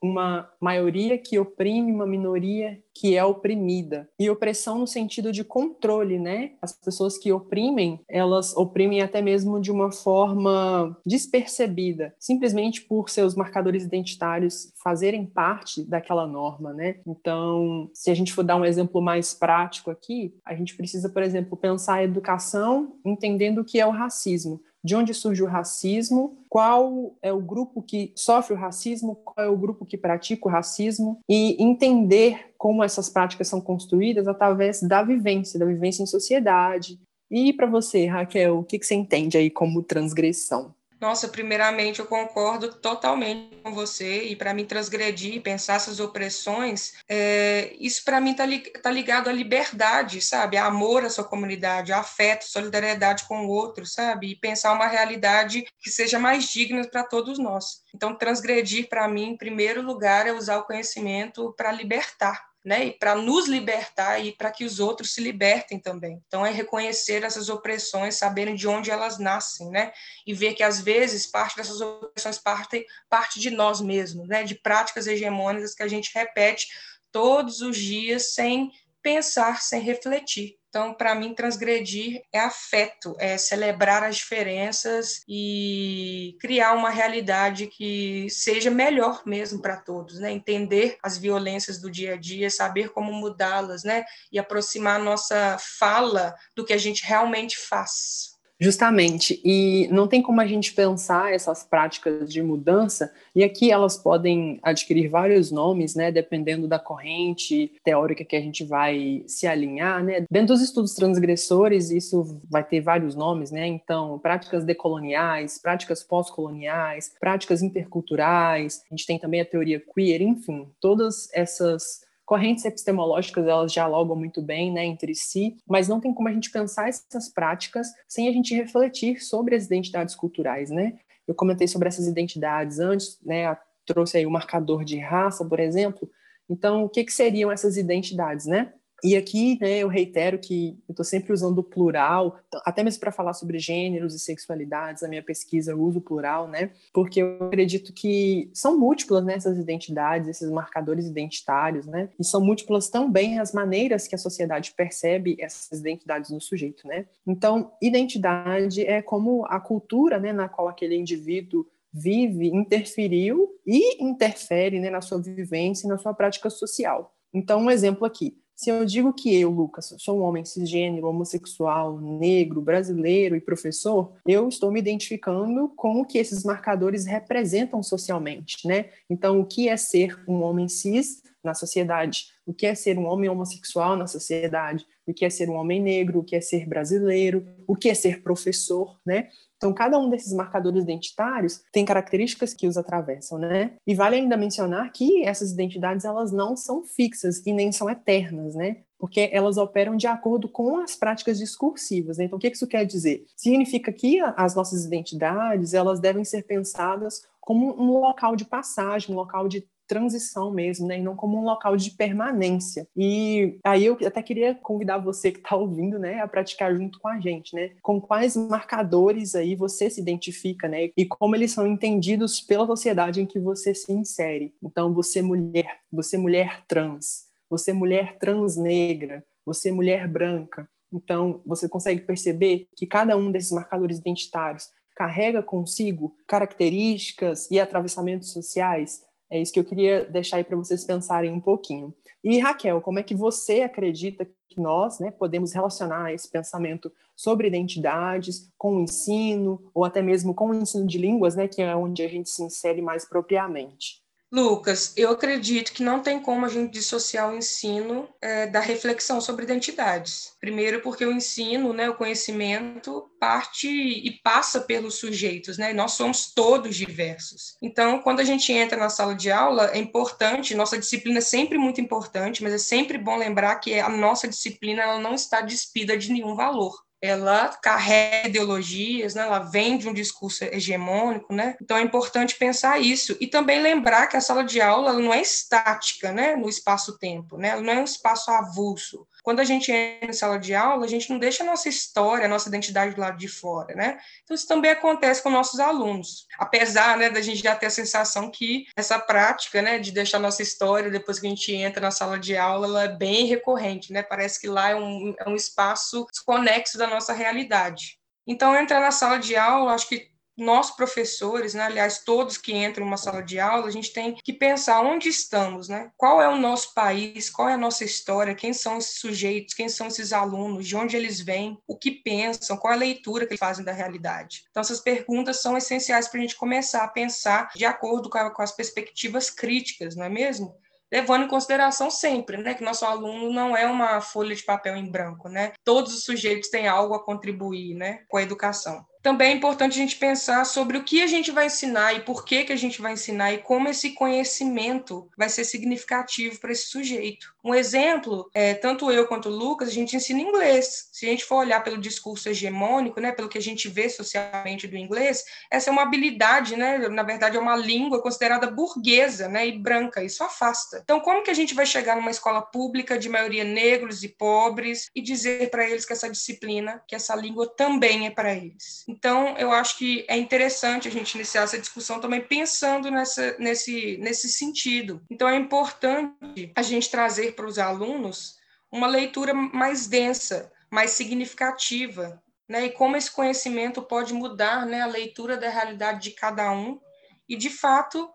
uma 0.02 0.52
maioria 0.60 1.18
que 1.18 1.38
oprime 1.38 1.92
uma 1.92 2.08
minoria 2.08 2.84
que 2.94 3.16
é 3.16 3.24
oprimida. 3.24 4.08
E 4.20 4.30
opressão 4.30 4.78
no 4.78 4.88
sentido 4.88 5.32
de 5.32 5.44
controle, 5.44 6.20
né? 6.20 6.52
As 6.62 6.74
pessoas 6.74 7.18
que 7.18 7.32
oprimem, 7.32 8.00
elas 8.08 8.56
oprimem 8.56 9.02
até 9.02 9.22
mesmo 9.22 9.60
de 9.60 9.72
uma 9.72 9.92
forma 9.92 10.96
despercebida, 11.06 12.14
simplesmente 12.20 12.82
por 12.82 13.10
seus 13.10 13.36
marcadores 13.36 13.84
identitários 13.84 14.72
fazerem 14.84 15.26
parte 15.26 15.84
daquela 15.84 16.28
norma, 16.28 16.74
né? 16.74 16.98
Então, 17.08 17.90
se 17.94 18.12
a 18.12 18.14
gente 18.14 18.34
for 18.34 18.44
dar 18.44 18.56
um 18.56 18.66
exemplo 18.66 19.02
mais 19.02 19.34
prático 19.34 19.90
aqui, 19.90 20.36
a 20.46 20.56
gente 20.56 20.76
precisa, 20.76 21.10
por 21.10 21.24
exemplo, 21.24 21.58
pensar 21.58 21.96
a 21.96 22.04
educação 22.04 22.96
entendendo 23.06 23.60
o 23.60 23.66
que 23.66 23.80
é 23.80 23.86
o 23.86 23.92
racismo 23.92 24.62
de 24.84 24.96
onde 24.96 25.14
surge 25.14 25.42
o 25.42 25.48
racismo, 25.48 26.38
qual 26.50 27.16
é 27.22 27.32
o 27.32 27.40
grupo 27.40 27.82
que 27.82 28.12
sofre 28.16 28.54
o 28.54 28.58
racismo, 28.58 29.16
qual 29.16 29.46
é 29.46 29.50
o 29.50 29.58
grupo 29.58 29.86
que 29.86 29.98
pratica 29.98 30.48
o 30.48 30.52
racismo, 30.52 31.20
e 31.30 31.56
entender 31.64 32.53
como 32.64 32.82
essas 32.82 33.10
práticas 33.10 33.50
são 33.50 33.60
construídas 33.60 34.26
através 34.26 34.82
da 34.82 35.04
vivência, 35.04 35.60
da 35.60 35.66
vivência 35.66 36.02
em 36.02 36.06
sociedade. 36.06 36.98
E 37.30 37.52
para 37.52 37.68
você, 37.68 38.06
Raquel, 38.06 38.60
o 38.60 38.64
que, 38.64 38.80
que 38.80 38.86
você 38.86 38.96
entende 38.96 39.38
aí 39.38 39.50
como 39.50 39.84
transgressão? 39.84 40.74
Nossa, 40.98 41.28
primeiramente 41.28 42.00
eu 42.00 42.06
concordo 42.06 42.74
totalmente 42.76 43.58
com 43.62 43.74
você 43.74 44.24
e 44.24 44.36
para 44.38 44.54
mim 44.54 44.64
transgredir, 44.64 45.42
pensar 45.42 45.74
essas 45.74 46.00
opressões, 46.00 46.94
é, 47.10 47.76
isso 47.82 48.02
para 48.06 48.22
mim 48.22 48.32
está 48.32 48.46
tá 48.82 48.90
ligado 48.90 49.30
à 49.30 49.34
liberdade, 49.34 50.22
sabe? 50.22 50.56
A 50.56 50.68
amor 50.68 51.04
à 51.04 51.10
sua 51.10 51.26
comunidade, 51.26 51.92
afeto, 51.92 52.46
solidariedade 52.46 53.26
com 53.26 53.46
o 53.46 53.50
outro, 53.50 53.86
sabe? 53.86 54.28
E 54.28 54.36
pensar 54.38 54.72
uma 54.72 54.88
realidade 54.88 55.66
que 55.82 55.92
seja 55.92 56.18
mais 56.18 56.46
digna 56.46 56.88
para 56.88 57.04
todos 57.04 57.38
nós. 57.38 57.82
Então, 57.94 58.18
transgredir 58.18 58.88
para 58.88 59.06
mim, 59.10 59.32
em 59.32 59.38
primeiro 59.38 59.82
lugar, 59.82 60.26
é 60.26 60.32
usar 60.32 60.60
o 60.60 60.64
conhecimento 60.64 61.54
para 61.58 61.74
libertar 61.74 62.53
né? 62.64 62.86
E 62.86 62.92
para 62.92 63.16
nos 63.16 63.48
libertar 63.48 64.20
e 64.20 64.32
para 64.32 64.52
que 64.52 64.64
os 64.64 64.80
outros 64.80 65.14
se 65.14 65.22
libertem 65.22 65.80
também. 65.80 66.22
Então 66.28 66.46
é 66.46 66.52
reconhecer 66.52 67.24
essas 67.24 67.50
opressões, 67.50 68.16
saberem 68.16 68.56
de 68.56 68.68
onde 68.68 68.90
elas 68.90 69.20
nascem, 69.20 69.70
né? 69.70 69.92
E 70.26 70.34
ver 70.34 70.54
que 70.54 70.64
às 70.64 70.80
vezes 70.80 71.26
parte 71.26 71.58
dessas 71.58 71.82
opressões 71.82 72.38
parte 72.38 72.86
parte 73.10 73.40
de 73.40 73.50
nós 73.50 73.82
mesmos, 73.82 74.28
né? 74.28 74.44
De 74.44 74.56
práticas 74.56 75.08
hegemônicas 75.08 75.76
que 75.76 75.84
a 75.84 75.88
gente 75.88 76.12
repete 76.14 76.68
todos 77.12 77.62
os 77.62 77.78
dias 77.78 78.34
sem 78.34 78.72
pensar, 79.02 79.62
sem 79.62 79.82
refletir. 79.82 80.58
Então, 80.74 80.92
para 80.92 81.14
mim, 81.14 81.36
transgredir 81.36 82.24
é 82.34 82.40
afeto, 82.40 83.16
é 83.20 83.38
celebrar 83.38 84.04
as 84.04 84.16
diferenças 84.16 85.22
e 85.28 86.36
criar 86.42 86.74
uma 86.74 86.90
realidade 86.90 87.68
que 87.68 88.28
seja 88.32 88.72
melhor 88.72 89.22
mesmo 89.24 89.62
para 89.62 89.78
todos, 89.78 90.18
né? 90.18 90.32
Entender 90.32 90.98
as 91.04 91.16
violências 91.16 91.80
do 91.80 91.92
dia 91.92 92.16
a 92.16 92.18
dia, 92.18 92.50
saber 92.50 92.90
como 92.90 93.14
mudá-las, 93.14 93.84
né? 93.84 94.04
E 94.32 94.40
aproximar 94.40 95.00
a 95.00 95.04
nossa 95.04 95.58
fala 95.60 96.34
do 96.56 96.66
que 96.66 96.74
a 96.74 96.78
gente 96.78 97.06
realmente 97.06 97.56
faz. 97.56 98.33
Justamente, 98.60 99.42
e 99.44 99.88
não 99.92 100.08
tem 100.08 100.22
como 100.22 100.40
a 100.40 100.46
gente 100.46 100.74
pensar 100.74 101.34
essas 101.34 101.64
práticas 101.64 102.32
de 102.32 102.42
mudança, 102.42 103.12
e 103.36 103.44
aqui 103.44 103.72
elas 103.72 103.98
podem 103.98 104.60
adquirir 104.62 105.10
vários 105.10 105.52
nomes, 105.52 105.96
né, 105.96 106.12
dependendo 106.12 106.68
da 106.68 106.78
corrente 106.78 107.72
teórica 107.84 108.24
que 108.24 108.36
a 108.36 108.42
gente 108.42 108.64
vai 108.64 109.24
se 109.28 109.48
alinhar, 109.48 110.04
né. 110.04 110.26
Dentro 110.32 110.54
dos 110.54 110.62
estudos 110.62 110.94
transgressores, 110.94 111.90
isso 111.90 112.40
vai 112.50 112.64
ter 112.64 112.80
vários 112.80 113.16
nomes, 113.16 113.52
né, 113.52 113.66
então, 113.68 114.20
práticas 114.20 114.64
decoloniais, 114.64 115.58
práticas 115.60 116.04
pós-coloniais, 116.04 117.12
práticas 117.20 117.64
interculturais, 117.64 118.84
a 118.90 118.96
gente 118.96 119.08
tem 119.08 119.20
também 119.20 119.42
a 119.42 119.46
teoria 119.46 119.82
queer, 119.94 120.22
enfim, 120.22 120.68
todas 120.80 121.28
essas 121.34 122.02
correntes 122.34 122.66
epistemológicas 122.66 123.46
elas 123.46 123.72
dialogam 123.72 124.16
muito 124.16 124.42
bem 124.42 124.72
né, 124.74 124.84
entre 124.84 125.14
si, 125.14 125.56
mas 125.70 125.88
não 125.88 126.00
tem 126.00 126.12
como 126.12 126.28
a 126.28 126.32
gente 126.32 126.50
pensar 126.50 126.90
essas 126.90 127.30
práticas 127.30 127.90
sem 128.08 128.28
a 128.28 128.32
gente 128.32 128.56
refletir 128.56 129.24
sobre 129.24 129.56
as 129.56 129.68
identidades 129.68 130.16
culturais, 130.16 130.72
né? 130.72 130.98
Eu 131.28 131.36
comentei 131.36 131.68
sobre 131.68 131.88
essas 131.88 132.08
identidades 132.08 132.80
antes, 132.80 133.20
né? 133.22 133.56
Trouxe 133.86 134.18
aí 134.18 134.26
o 134.26 134.32
marcador 134.32 134.84
de 134.84 134.98
raça, 134.98 135.46
por 135.46 135.60
exemplo. 135.60 136.10
Então, 136.50 136.86
o 136.86 136.90
que, 136.90 137.04
que 137.04 137.14
seriam 137.14 137.52
essas 137.52 137.78
identidades, 137.78 138.48
né? 138.48 138.74
E 139.04 139.18
aqui, 139.18 139.58
né, 139.60 139.80
eu 139.80 139.90
reitero 139.90 140.40
que 140.40 140.80
eu 140.88 140.94
estou 140.94 141.04
sempre 141.04 141.34
usando 141.34 141.58
o 141.60 141.64
plural, 141.64 142.40
até 142.64 142.82
mesmo 142.84 143.02
para 143.02 143.12
falar 143.12 143.34
sobre 143.34 143.60
gêneros 143.60 144.16
e 144.16 144.20
sexualidades, 144.20 145.04
a 145.04 145.10
minha 145.10 145.22
pesquisa 145.22 145.72
eu 145.72 145.82
uso 145.82 146.00
o 146.00 146.02
plural, 146.02 146.48
né, 146.48 146.72
porque 146.94 147.22
eu 147.22 147.48
acredito 147.48 147.92
que 147.92 148.50
são 148.54 148.80
múltiplas 148.80 149.26
né, 149.26 149.34
essas 149.34 149.58
identidades, 149.58 150.30
esses 150.30 150.50
marcadores 150.50 151.06
identitários, 151.06 151.86
né, 151.86 152.10
e 152.18 152.24
são 152.24 152.40
múltiplas 152.40 152.90
também 152.90 153.40
as 153.40 153.52
maneiras 153.52 154.08
que 154.08 154.16
a 154.16 154.18
sociedade 154.18 154.74
percebe 154.76 155.36
essas 155.38 155.82
identidades 155.82 156.32
no 156.32 156.40
sujeito, 156.40 156.88
né. 156.88 157.06
Então, 157.28 157.74
identidade 157.82 158.86
é 158.86 159.02
como 159.02 159.46
a 159.48 159.60
cultura, 159.60 160.18
né, 160.18 160.32
na 160.32 160.48
qual 160.48 160.70
aquele 160.70 160.96
indivíduo 160.96 161.68
vive, 161.94 162.48
interferiu 162.48 163.50
e 163.68 164.02
interfere 164.04 164.80
né, 164.80 164.90
na 164.90 165.02
sua 165.02 165.22
vivência 165.22 165.86
e 165.86 165.90
na 165.90 165.98
sua 165.98 166.14
prática 166.14 166.50
social. 166.50 167.14
Então, 167.32 167.62
um 167.62 167.70
exemplo 167.70 168.06
aqui. 168.06 168.38
Se 168.64 168.70
eu 168.70 168.86
digo 168.86 169.12
que 169.12 169.36
eu, 169.36 169.50
Lucas, 169.50 169.94
sou 169.98 170.20
um 170.20 170.22
homem 170.22 170.46
cisgênero, 170.46 171.08
homossexual, 171.08 172.00
negro, 172.00 172.62
brasileiro 172.62 173.36
e 173.36 173.42
professor, 173.42 174.14
eu 174.26 174.48
estou 174.48 174.72
me 174.72 174.80
identificando 174.80 175.68
com 175.76 176.00
o 176.00 176.06
que 176.06 176.18
esses 176.18 176.46
marcadores 176.46 177.06
representam 177.06 177.84
socialmente, 177.84 178.66
né? 178.66 178.86
Então, 179.10 179.42
o 179.42 179.46
que 179.46 179.68
é 179.68 179.76
ser 179.76 180.18
um 180.26 180.42
homem 180.44 180.70
cis 180.70 181.22
na 181.44 181.54
sociedade? 181.54 182.28
O 182.46 182.54
que 182.54 182.66
é 182.66 182.74
ser 182.74 182.98
um 182.98 183.06
homem 183.06 183.30
homossexual 183.30 183.98
na 183.98 184.08
sociedade? 184.08 184.88
O 185.06 185.14
que 185.14 185.26
é 185.26 185.30
ser 185.30 185.50
um 185.50 185.56
homem 185.56 185.82
negro? 185.82 186.20
O 186.20 186.24
que 186.24 186.34
é 186.34 186.40
ser 186.40 186.66
brasileiro? 186.66 187.46
O 187.68 187.76
que 187.76 187.90
é 187.90 187.94
ser 187.94 188.24
professor, 188.24 188.98
né? 189.06 189.28
Então, 189.64 189.74
cada 189.74 189.98
um 189.98 190.10
desses 190.10 190.34
marcadores 190.34 190.84
identitários 190.84 191.64
tem 191.72 191.86
características 191.86 192.54
que 192.54 192.68
os 192.68 192.76
atravessam, 192.76 193.38
né? 193.38 193.72
E 193.88 193.96
vale 193.96 194.18
ainda 194.18 194.36
mencionar 194.36 194.92
que 194.92 195.24
essas 195.24 195.54
identidades 195.54 196.04
elas 196.04 196.34
não 196.34 196.54
são 196.58 196.84
fixas 196.84 197.42
e 197.46 197.54
nem 197.54 197.72
são 197.72 197.90
eternas, 197.90 198.56
né? 198.56 198.82
Porque 199.00 199.30
elas 199.32 199.56
operam 199.58 199.96
de 199.96 200.06
acordo 200.06 200.50
com 200.50 200.80
as 200.80 200.98
práticas 200.98 201.38
discursivas. 201.38 202.18
Né? 202.18 202.26
Então, 202.26 202.38
o 202.38 202.42
que 202.42 202.50
isso 202.50 202.68
quer 202.68 202.86
dizer? 202.86 203.24
Significa 203.38 203.94
que 203.94 204.20
as 204.36 204.54
nossas 204.54 204.84
identidades 204.84 205.74
elas 205.74 206.02
devem 206.02 206.26
ser 206.26 206.44
pensadas 206.44 207.22
como 207.40 207.74
um 207.82 208.00
local 208.00 208.36
de 208.36 208.44
passagem, 208.44 209.14
um 209.14 209.18
local 209.18 209.48
de 209.48 209.66
transição 209.88 210.52
mesmo, 210.52 210.88
né? 210.88 211.00
E 211.00 211.02
não 211.02 211.16
como 211.16 211.38
um 211.38 211.44
local 211.44 211.76
de 211.76 211.92
permanência. 211.92 212.88
E 212.96 213.58
aí 213.64 213.86
eu 213.86 213.98
até 214.06 214.22
queria 214.22 214.56
convidar 214.56 214.98
você 214.98 215.32
que 215.32 215.40
está 215.40 215.56
ouvindo, 215.56 216.00
né, 216.00 216.22
a 216.22 216.28
praticar 216.28 216.76
junto 216.76 217.00
com 217.00 217.08
a 217.08 217.20
gente, 217.20 217.56
né? 217.56 217.72
Com 217.82 218.00
quais 218.00 218.36
marcadores 218.36 219.36
aí 219.36 219.56
você 219.56 219.90
se 219.90 220.02
identifica, 220.02 220.68
né? 220.68 220.90
E 220.98 221.06
como 221.06 221.36
eles 221.36 221.52
são 221.52 221.68
entendidos 221.68 222.42
pela 222.42 222.66
sociedade 222.66 223.22
em 223.22 223.26
que 223.26 223.40
você 223.40 223.74
se 223.74 223.92
insere. 223.92 224.54
Então, 224.62 224.94
você 224.94 225.22
mulher, 225.22 225.80
você 225.92 226.18
mulher 226.18 226.64
trans, 226.68 227.26
você 227.50 227.74
mulher 227.74 228.18
trans 228.18 228.58
negra, 228.58 229.24
você 229.46 229.72
mulher 229.72 230.08
branca. 230.08 230.68
Então, 230.92 231.42
você 231.46 231.68
consegue 231.68 232.02
perceber 232.02 232.68
que 232.76 232.86
cada 232.86 233.18
um 233.18 233.32
desses 233.32 233.52
marcadores 233.52 233.98
identitários 233.98 234.70
carrega 234.96 235.42
consigo 235.42 236.16
características 236.28 237.50
e 237.50 237.60
atravessamentos 237.60 238.32
sociais 238.32 239.02
é 239.30 239.42
isso 239.42 239.52
que 239.52 239.60
eu 239.60 239.66
queria 239.66 240.06
deixar 240.06 240.38
aí 240.38 240.44
para 240.44 240.58
vocês 240.58 240.84
pensarem 240.86 241.32
um 241.32 241.40
pouquinho. 241.40 241.94
E 242.24 242.40
Raquel, 242.40 242.82
como 242.82 243.00
é 243.00 243.04
que 243.04 243.16
você 243.16 243.62
acredita 243.62 244.26
que 244.48 244.62
nós 244.62 245.00
né, 245.00 245.10
podemos 245.12 245.52
relacionar 245.52 246.14
esse 246.14 246.30
pensamento 246.30 246.92
sobre 247.16 247.48
identidades 247.48 248.52
com 248.58 248.78
o 248.78 248.82
ensino, 248.82 249.72
ou 249.74 249.84
até 249.84 250.02
mesmo 250.02 250.34
com 250.34 250.50
o 250.50 250.54
ensino 250.54 250.86
de 250.86 250.98
línguas, 250.98 251.36
né, 251.36 251.48
que 251.48 251.62
é 251.62 251.76
onde 251.76 252.04
a 252.04 252.08
gente 252.08 252.30
se 252.30 252.44
insere 252.44 252.82
mais 252.82 253.08
propriamente? 253.08 254.03
Lucas, 254.34 254.94
eu 254.98 255.12
acredito 255.12 255.72
que 255.72 255.84
não 255.84 256.00
tem 256.00 256.20
como 256.20 256.44
a 256.44 256.50
gente 256.50 256.72
dissociar 256.72 257.32
o 257.32 257.38
ensino 257.38 258.10
é, 258.20 258.48
da 258.48 258.60
reflexão 258.60 259.22
sobre 259.22 259.44
identidades. 259.44 260.34
Primeiro, 260.40 260.82
porque 260.82 261.06
o 261.06 261.12
ensino, 261.12 261.72
né, 261.72 261.88
o 261.88 261.94
conhecimento, 261.94 263.12
parte 263.20 263.68
e 263.70 264.10
passa 264.24 264.60
pelos 264.60 264.96
sujeitos, 264.96 265.60
né? 265.60 265.72
Nós 265.72 265.92
somos 265.92 266.34
todos 266.34 266.76
diversos. 266.76 267.56
Então, 267.62 268.00
quando 268.00 268.22
a 268.22 268.24
gente 268.24 268.52
entra 268.52 268.76
na 268.76 268.90
sala 268.90 269.14
de 269.14 269.32
aula, 269.32 269.70
é 269.72 269.78
importante, 269.78 270.56
nossa 270.56 270.80
disciplina 270.80 271.20
é 271.20 271.22
sempre 271.22 271.60
muito 271.60 271.80
importante, 271.80 272.42
mas 272.42 272.54
é 272.54 272.58
sempre 272.58 272.98
bom 272.98 273.16
lembrar 273.16 273.58
que 273.58 273.80
a 273.80 273.88
nossa 273.88 274.28
disciplina 274.28 274.82
ela 274.82 275.00
não 275.00 275.14
está 275.14 275.42
despida 275.42 275.96
de 275.96 276.12
nenhum 276.12 276.36
valor 276.36 276.83
ela 277.04 277.50
carrega 277.62 278.30
ideologias, 278.30 279.14
né? 279.14 279.24
ela 279.24 279.40
vem 279.40 279.78
de 279.78 279.90
um 279.90 279.94
discurso 279.94 280.46
hegemônico, 280.46 281.34
né? 281.34 281.58
Então 281.62 281.76
é 281.76 281.82
importante 281.82 282.36
pensar 282.36 282.80
isso 282.80 283.18
e 283.20 283.28
também 283.28 283.62
lembrar 283.62 284.08
que 284.08 284.16
a 284.16 284.22
sala 284.22 284.42
de 284.42 284.62
aula 284.62 284.94
não 284.94 285.14
é 285.14 285.22
estática, 285.22 286.14
né? 286.14 286.38
No 286.38 286.48
espaço-tempo, 286.48 287.38
né? 287.38 287.50
Ela 287.50 287.62
não 287.62 287.74
é 287.74 287.80
um 287.80 287.84
espaço 287.84 288.32
avulso. 288.32 289.06
Quando 289.24 289.40
a 289.40 289.44
gente 289.46 289.72
entra 289.72 290.10
em 290.10 290.14
sala 290.14 290.38
de 290.38 290.54
aula, 290.54 290.86
a 290.86 290.88
gente 290.88 291.10
não 291.10 291.18
deixa 291.18 291.44
a 291.44 291.46
nossa 291.46 291.70
história, 291.70 292.26
a 292.26 292.30
nossa 292.30 292.50
identidade 292.50 292.94
do 292.94 293.02
lado 293.02 293.18
de 293.18 293.30
fora, 293.30 293.74
né? 293.74 293.98
Então, 294.24 294.36
isso 294.36 294.48
também 294.48 294.70
acontece 294.70 295.24
com 295.24 295.30
nossos 295.30 295.62
alunos. 295.62 296.28
Apesar 296.38 296.98
né, 296.98 297.10
da 297.10 297.22
gente 297.22 297.42
já 297.42 297.56
ter 297.56 297.68
a 297.68 297.72
sensação 297.72 298.30
que 298.30 298.66
essa 298.76 299.00
prática 299.00 299.62
né, 299.62 299.80
de 299.80 299.92
deixar 299.92 300.18
a 300.18 300.22
nossa 300.22 300.44
história 300.44 300.92
depois 300.92 301.20
que 301.20 301.26
a 301.26 301.30
gente 301.30 301.56
entra 301.56 301.82
na 301.82 301.92
sala 301.92 302.20
de 302.20 302.36
aula, 302.36 302.68
ela 302.68 302.84
é 302.84 302.90
bem 302.90 303.26
recorrente, 303.26 303.94
né? 303.94 304.04
Parece 304.04 304.40
que 304.40 304.48
lá 304.48 304.70
é 304.70 304.76
um, 304.76 305.16
é 305.18 305.30
um 305.30 305.36
espaço 305.36 306.06
desconexo 306.12 306.78
da 306.78 306.86
nossa 306.86 307.14
realidade. 307.14 307.98
Então, 308.28 308.56
entrar 308.56 308.82
na 308.82 308.92
sala 308.92 309.18
de 309.18 309.36
aula, 309.36 309.74
acho 309.74 309.88
que 309.88 310.13
nós 310.38 310.72
professores, 310.72 311.54
né, 311.54 311.64
aliás, 311.64 312.00
todos 312.00 312.38
que 312.38 312.54
entram 312.54 312.86
em 312.86 312.88
uma 312.88 312.98
sala 312.98 313.22
de 313.22 313.40
aula, 313.40 313.68
a 313.68 313.72
gente 313.72 313.94
tem 313.94 314.16
que 314.24 314.34
pensar 314.34 314.82
onde 314.82 315.10
estamos, 315.10 315.68
né? 315.68 315.92
Qual 315.96 316.22
é 316.22 316.28
o 316.28 316.38
nosso 316.38 316.74
país, 316.74 317.30
qual 317.30 317.50
é 317.50 317.54
a 317.54 317.58
nossa 317.58 317.84
história, 317.84 318.36
quem 318.36 318.54
são 318.54 318.78
esses 318.78 319.00
sujeitos, 319.00 319.54
quem 319.54 319.70
são 319.70 319.88
esses 319.88 320.12
alunos, 320.12 320.68
de 320.68 320.76
onde 320.76 320.96
eles 320.98 321.20
vêm, 321.20 321.58
o 321.68 321.78
que 321.78 321.92
pensam, 321.92 322.58
qual 322.58 322.74
é 322.74 322.76
a 322.76 322.80
leitura 322.80 323.26
que 323.26 323.34
eles 323.34 323.40
fazem 323.40 323.64
da 323.64 323.72
realidade. 323.72 324.44
Então, 324.50 324.62
essas 324.62 324.80
perguntas 324.80 325.42
são 325.42 325.58
essenciais 325.58 326.08
para 326.08 326.20
a 326.20 326.22
gente 326.22 326.36
começar 326.36 326.84
a 326.84 326.88
pensar 326.88 327.50
de 327.56 327.66
acordo 327.66 328.10
com, 328.10 328.18
a, 328.18 328.32
com 328.32 328.42
as 328.42 328.52
perspectivas 328.52 329.30
críticas, 329.30 329.96
não 329.96 330.06
é 330.06 330.10
mesmo? 330.10 330.56
levando 330.92 331.24
em 331.24 331.28
consideração 331.28 331.90
sempre, 331.90 332.38
né, 332.38 332.54
que 332.54 332.64
nosso 332.64 332.86
aluno 332.86 333.34
não 333.34 333.58
é 333.58 333.66
uma 333.66 334.00
folha 334.00 334.36
de 334.36 334.44
papel 334.44 334.76
em 334.76 334.92
branco, 334.92 335.28
né? 335.28 335.54
Todos 335.64 335.92
os 335.92 336.04
sujeitos 336.04 336.50
têm 336.50 336.68
algo 336.68 336.94
a 336.94 337.04
contribuir, 337.04 337.74
né, 337.74 338.04
com 338.08 338.18
a 338.18 338.22
educação 338.22 338.86
também 339.04 339.34
é 339.34 339.36
importante 339.36 339.74
a 339.74 339.82
gente 339.82 339.98
pensar 339.98 340.46
sobre 340.46 340.78
o 340.78 340.84
que 340.84 341.02
a 341.02 341.08
gente 341.08 341.30
vai 341.30 341.48
ensinar 341.48 341.94
e 341.94 342.00
por 342.00 342.24
que, 342.24 342.46
que 342.46 342.54
a 342.54 342.58
gente 342.58 342.82
vai 342.82 342.94
ensinar 342.94 343.34
e 343.34 343.40
como 343.40 343.68
esse 343.68 343.92
conhecimento 343.92 345.12
vai 345.18 345.30
ser 345.30 345.44
significativo 345.44 346.40
para 346.40 346.54
esse 346.54 346.68
sujeito. 346.68 347.33
Um 347.44 347.54
exemplo, 347.54 348.30
é, 348.34 348.54
tanto 348.54 348.90
eu 348.90 349.06
quanto 349.06 349.28
o 349.28 349.36
Lucas, 349.36 349.68
a 349.68 349.72
gente 349.72 349.96
ensina 349.96 350.22
inglês. 350.22 350.88
Se 350.94 351.06
a 351.06 351.10
gente 351.10 351.26
for 351.26 351.38
olhar 351.38 351.62
pelo 351.62 351.78
discurso 351.78 352.30
hegemônico, 352.30 353.02
né, 353.02 353.12
pelo 353.12 353.28
que 353.28 353.38
a 353.38 353.42
gente 353.42 353.68
vê 353.68 353.90
socialmente 353.90 354.66
do 354.66 354.78
inglês, 354.78 355.26
essa 355.52 355.70
é 355.70 355.74
uma 355.74 355.82
habilidade, 355.82 356.56
né, 356.56 356.78
na 356.88 357.04
verdade 357.04 357.36
é 357.36 357.40
uma 357.40 357.58
língua 357.58 358.02
considerada 358.02 358.50
burguesa 358.50 359.28
né, 359.28 359.46
e 359.46 359.60
branca, 359.60 360.02
isso 360.02 360.24
afasta. 360.24 360.80
Então, 360.84 361.02
como 361.02 361.22
que 361.22 361.32
a 361.32 361.34
gente 361.34 361.54
vai 361.54 361.66
chegar 361.66 361.98
numa 361.98 362.12
escola 362.12 362.42
pública 362.42 362.98
de 362.98 363.10
maioria 363.10 363.44
negros 363.44 364.04
e 364.04 364.08
pobres 364.08 364.90
e 364.96 365.02
dizer 365.02 365.50
para 365.50 365.70
eles 365.70 365.86
que 365.86 365.92
essa 365.92 366.10
disciplina, 366.10 366.82
que 366.88 366.96
essa 366.96 367.14
língua 367.14 367.48
também 367.48 368.08
é 368.08 368.10
para 368.10 368.34
eles? 368.34 368.86
Então, 368.88 369.36
eu 369.38 369.52
acho 369.52 369.78
que 369.78 370.06
é 370.08 370.16
interessante 370.16 370.88
a 370.88 370.92
gente 370.92 371.16
iniciar 371.16 371.44
essa 371.44 371.60
discussão 371.60 372.00
também 372.00 372.22
pensando 372.22 372.90
nessa, 372.90 373.36
nesse, 373.38 373.98
nesse 373.98 374.30
sentido. 374.30 375.02
Então, 375.12 375.28
é 375.28 375.36
importante 375.36 376.52
a 376.56 376.62
gente 376.62 376.90
trazer 376.90 377.33
para 377.34 377.46
os 377.46 377.60
alunos 377.60 378.38
uma 378.72 378.88
leitura 378.88 379.34
mais 379.34 379.86
densa, 379.88 380.52
mais 380.72 380.92
significativa, 380.92 382.22
né? 382.48 382.66
E 382.66 382.72
como 382.72 382.96
esse 382.96 383.12
conhecimento 383.12 383.82
pode 383.82 384.14
mudar 384.14 384.66
né, 384.66 384.82
a 384.82 384.88
leitura 384.88 385.38
da 385.38 385.50
realidade 385.50 386.02
de 386.02 386.12
cada 386.12 386.52
um 386.52 386.80
e, 387.28 387.36
de 387.36 387.50
fato, 387.50 388.10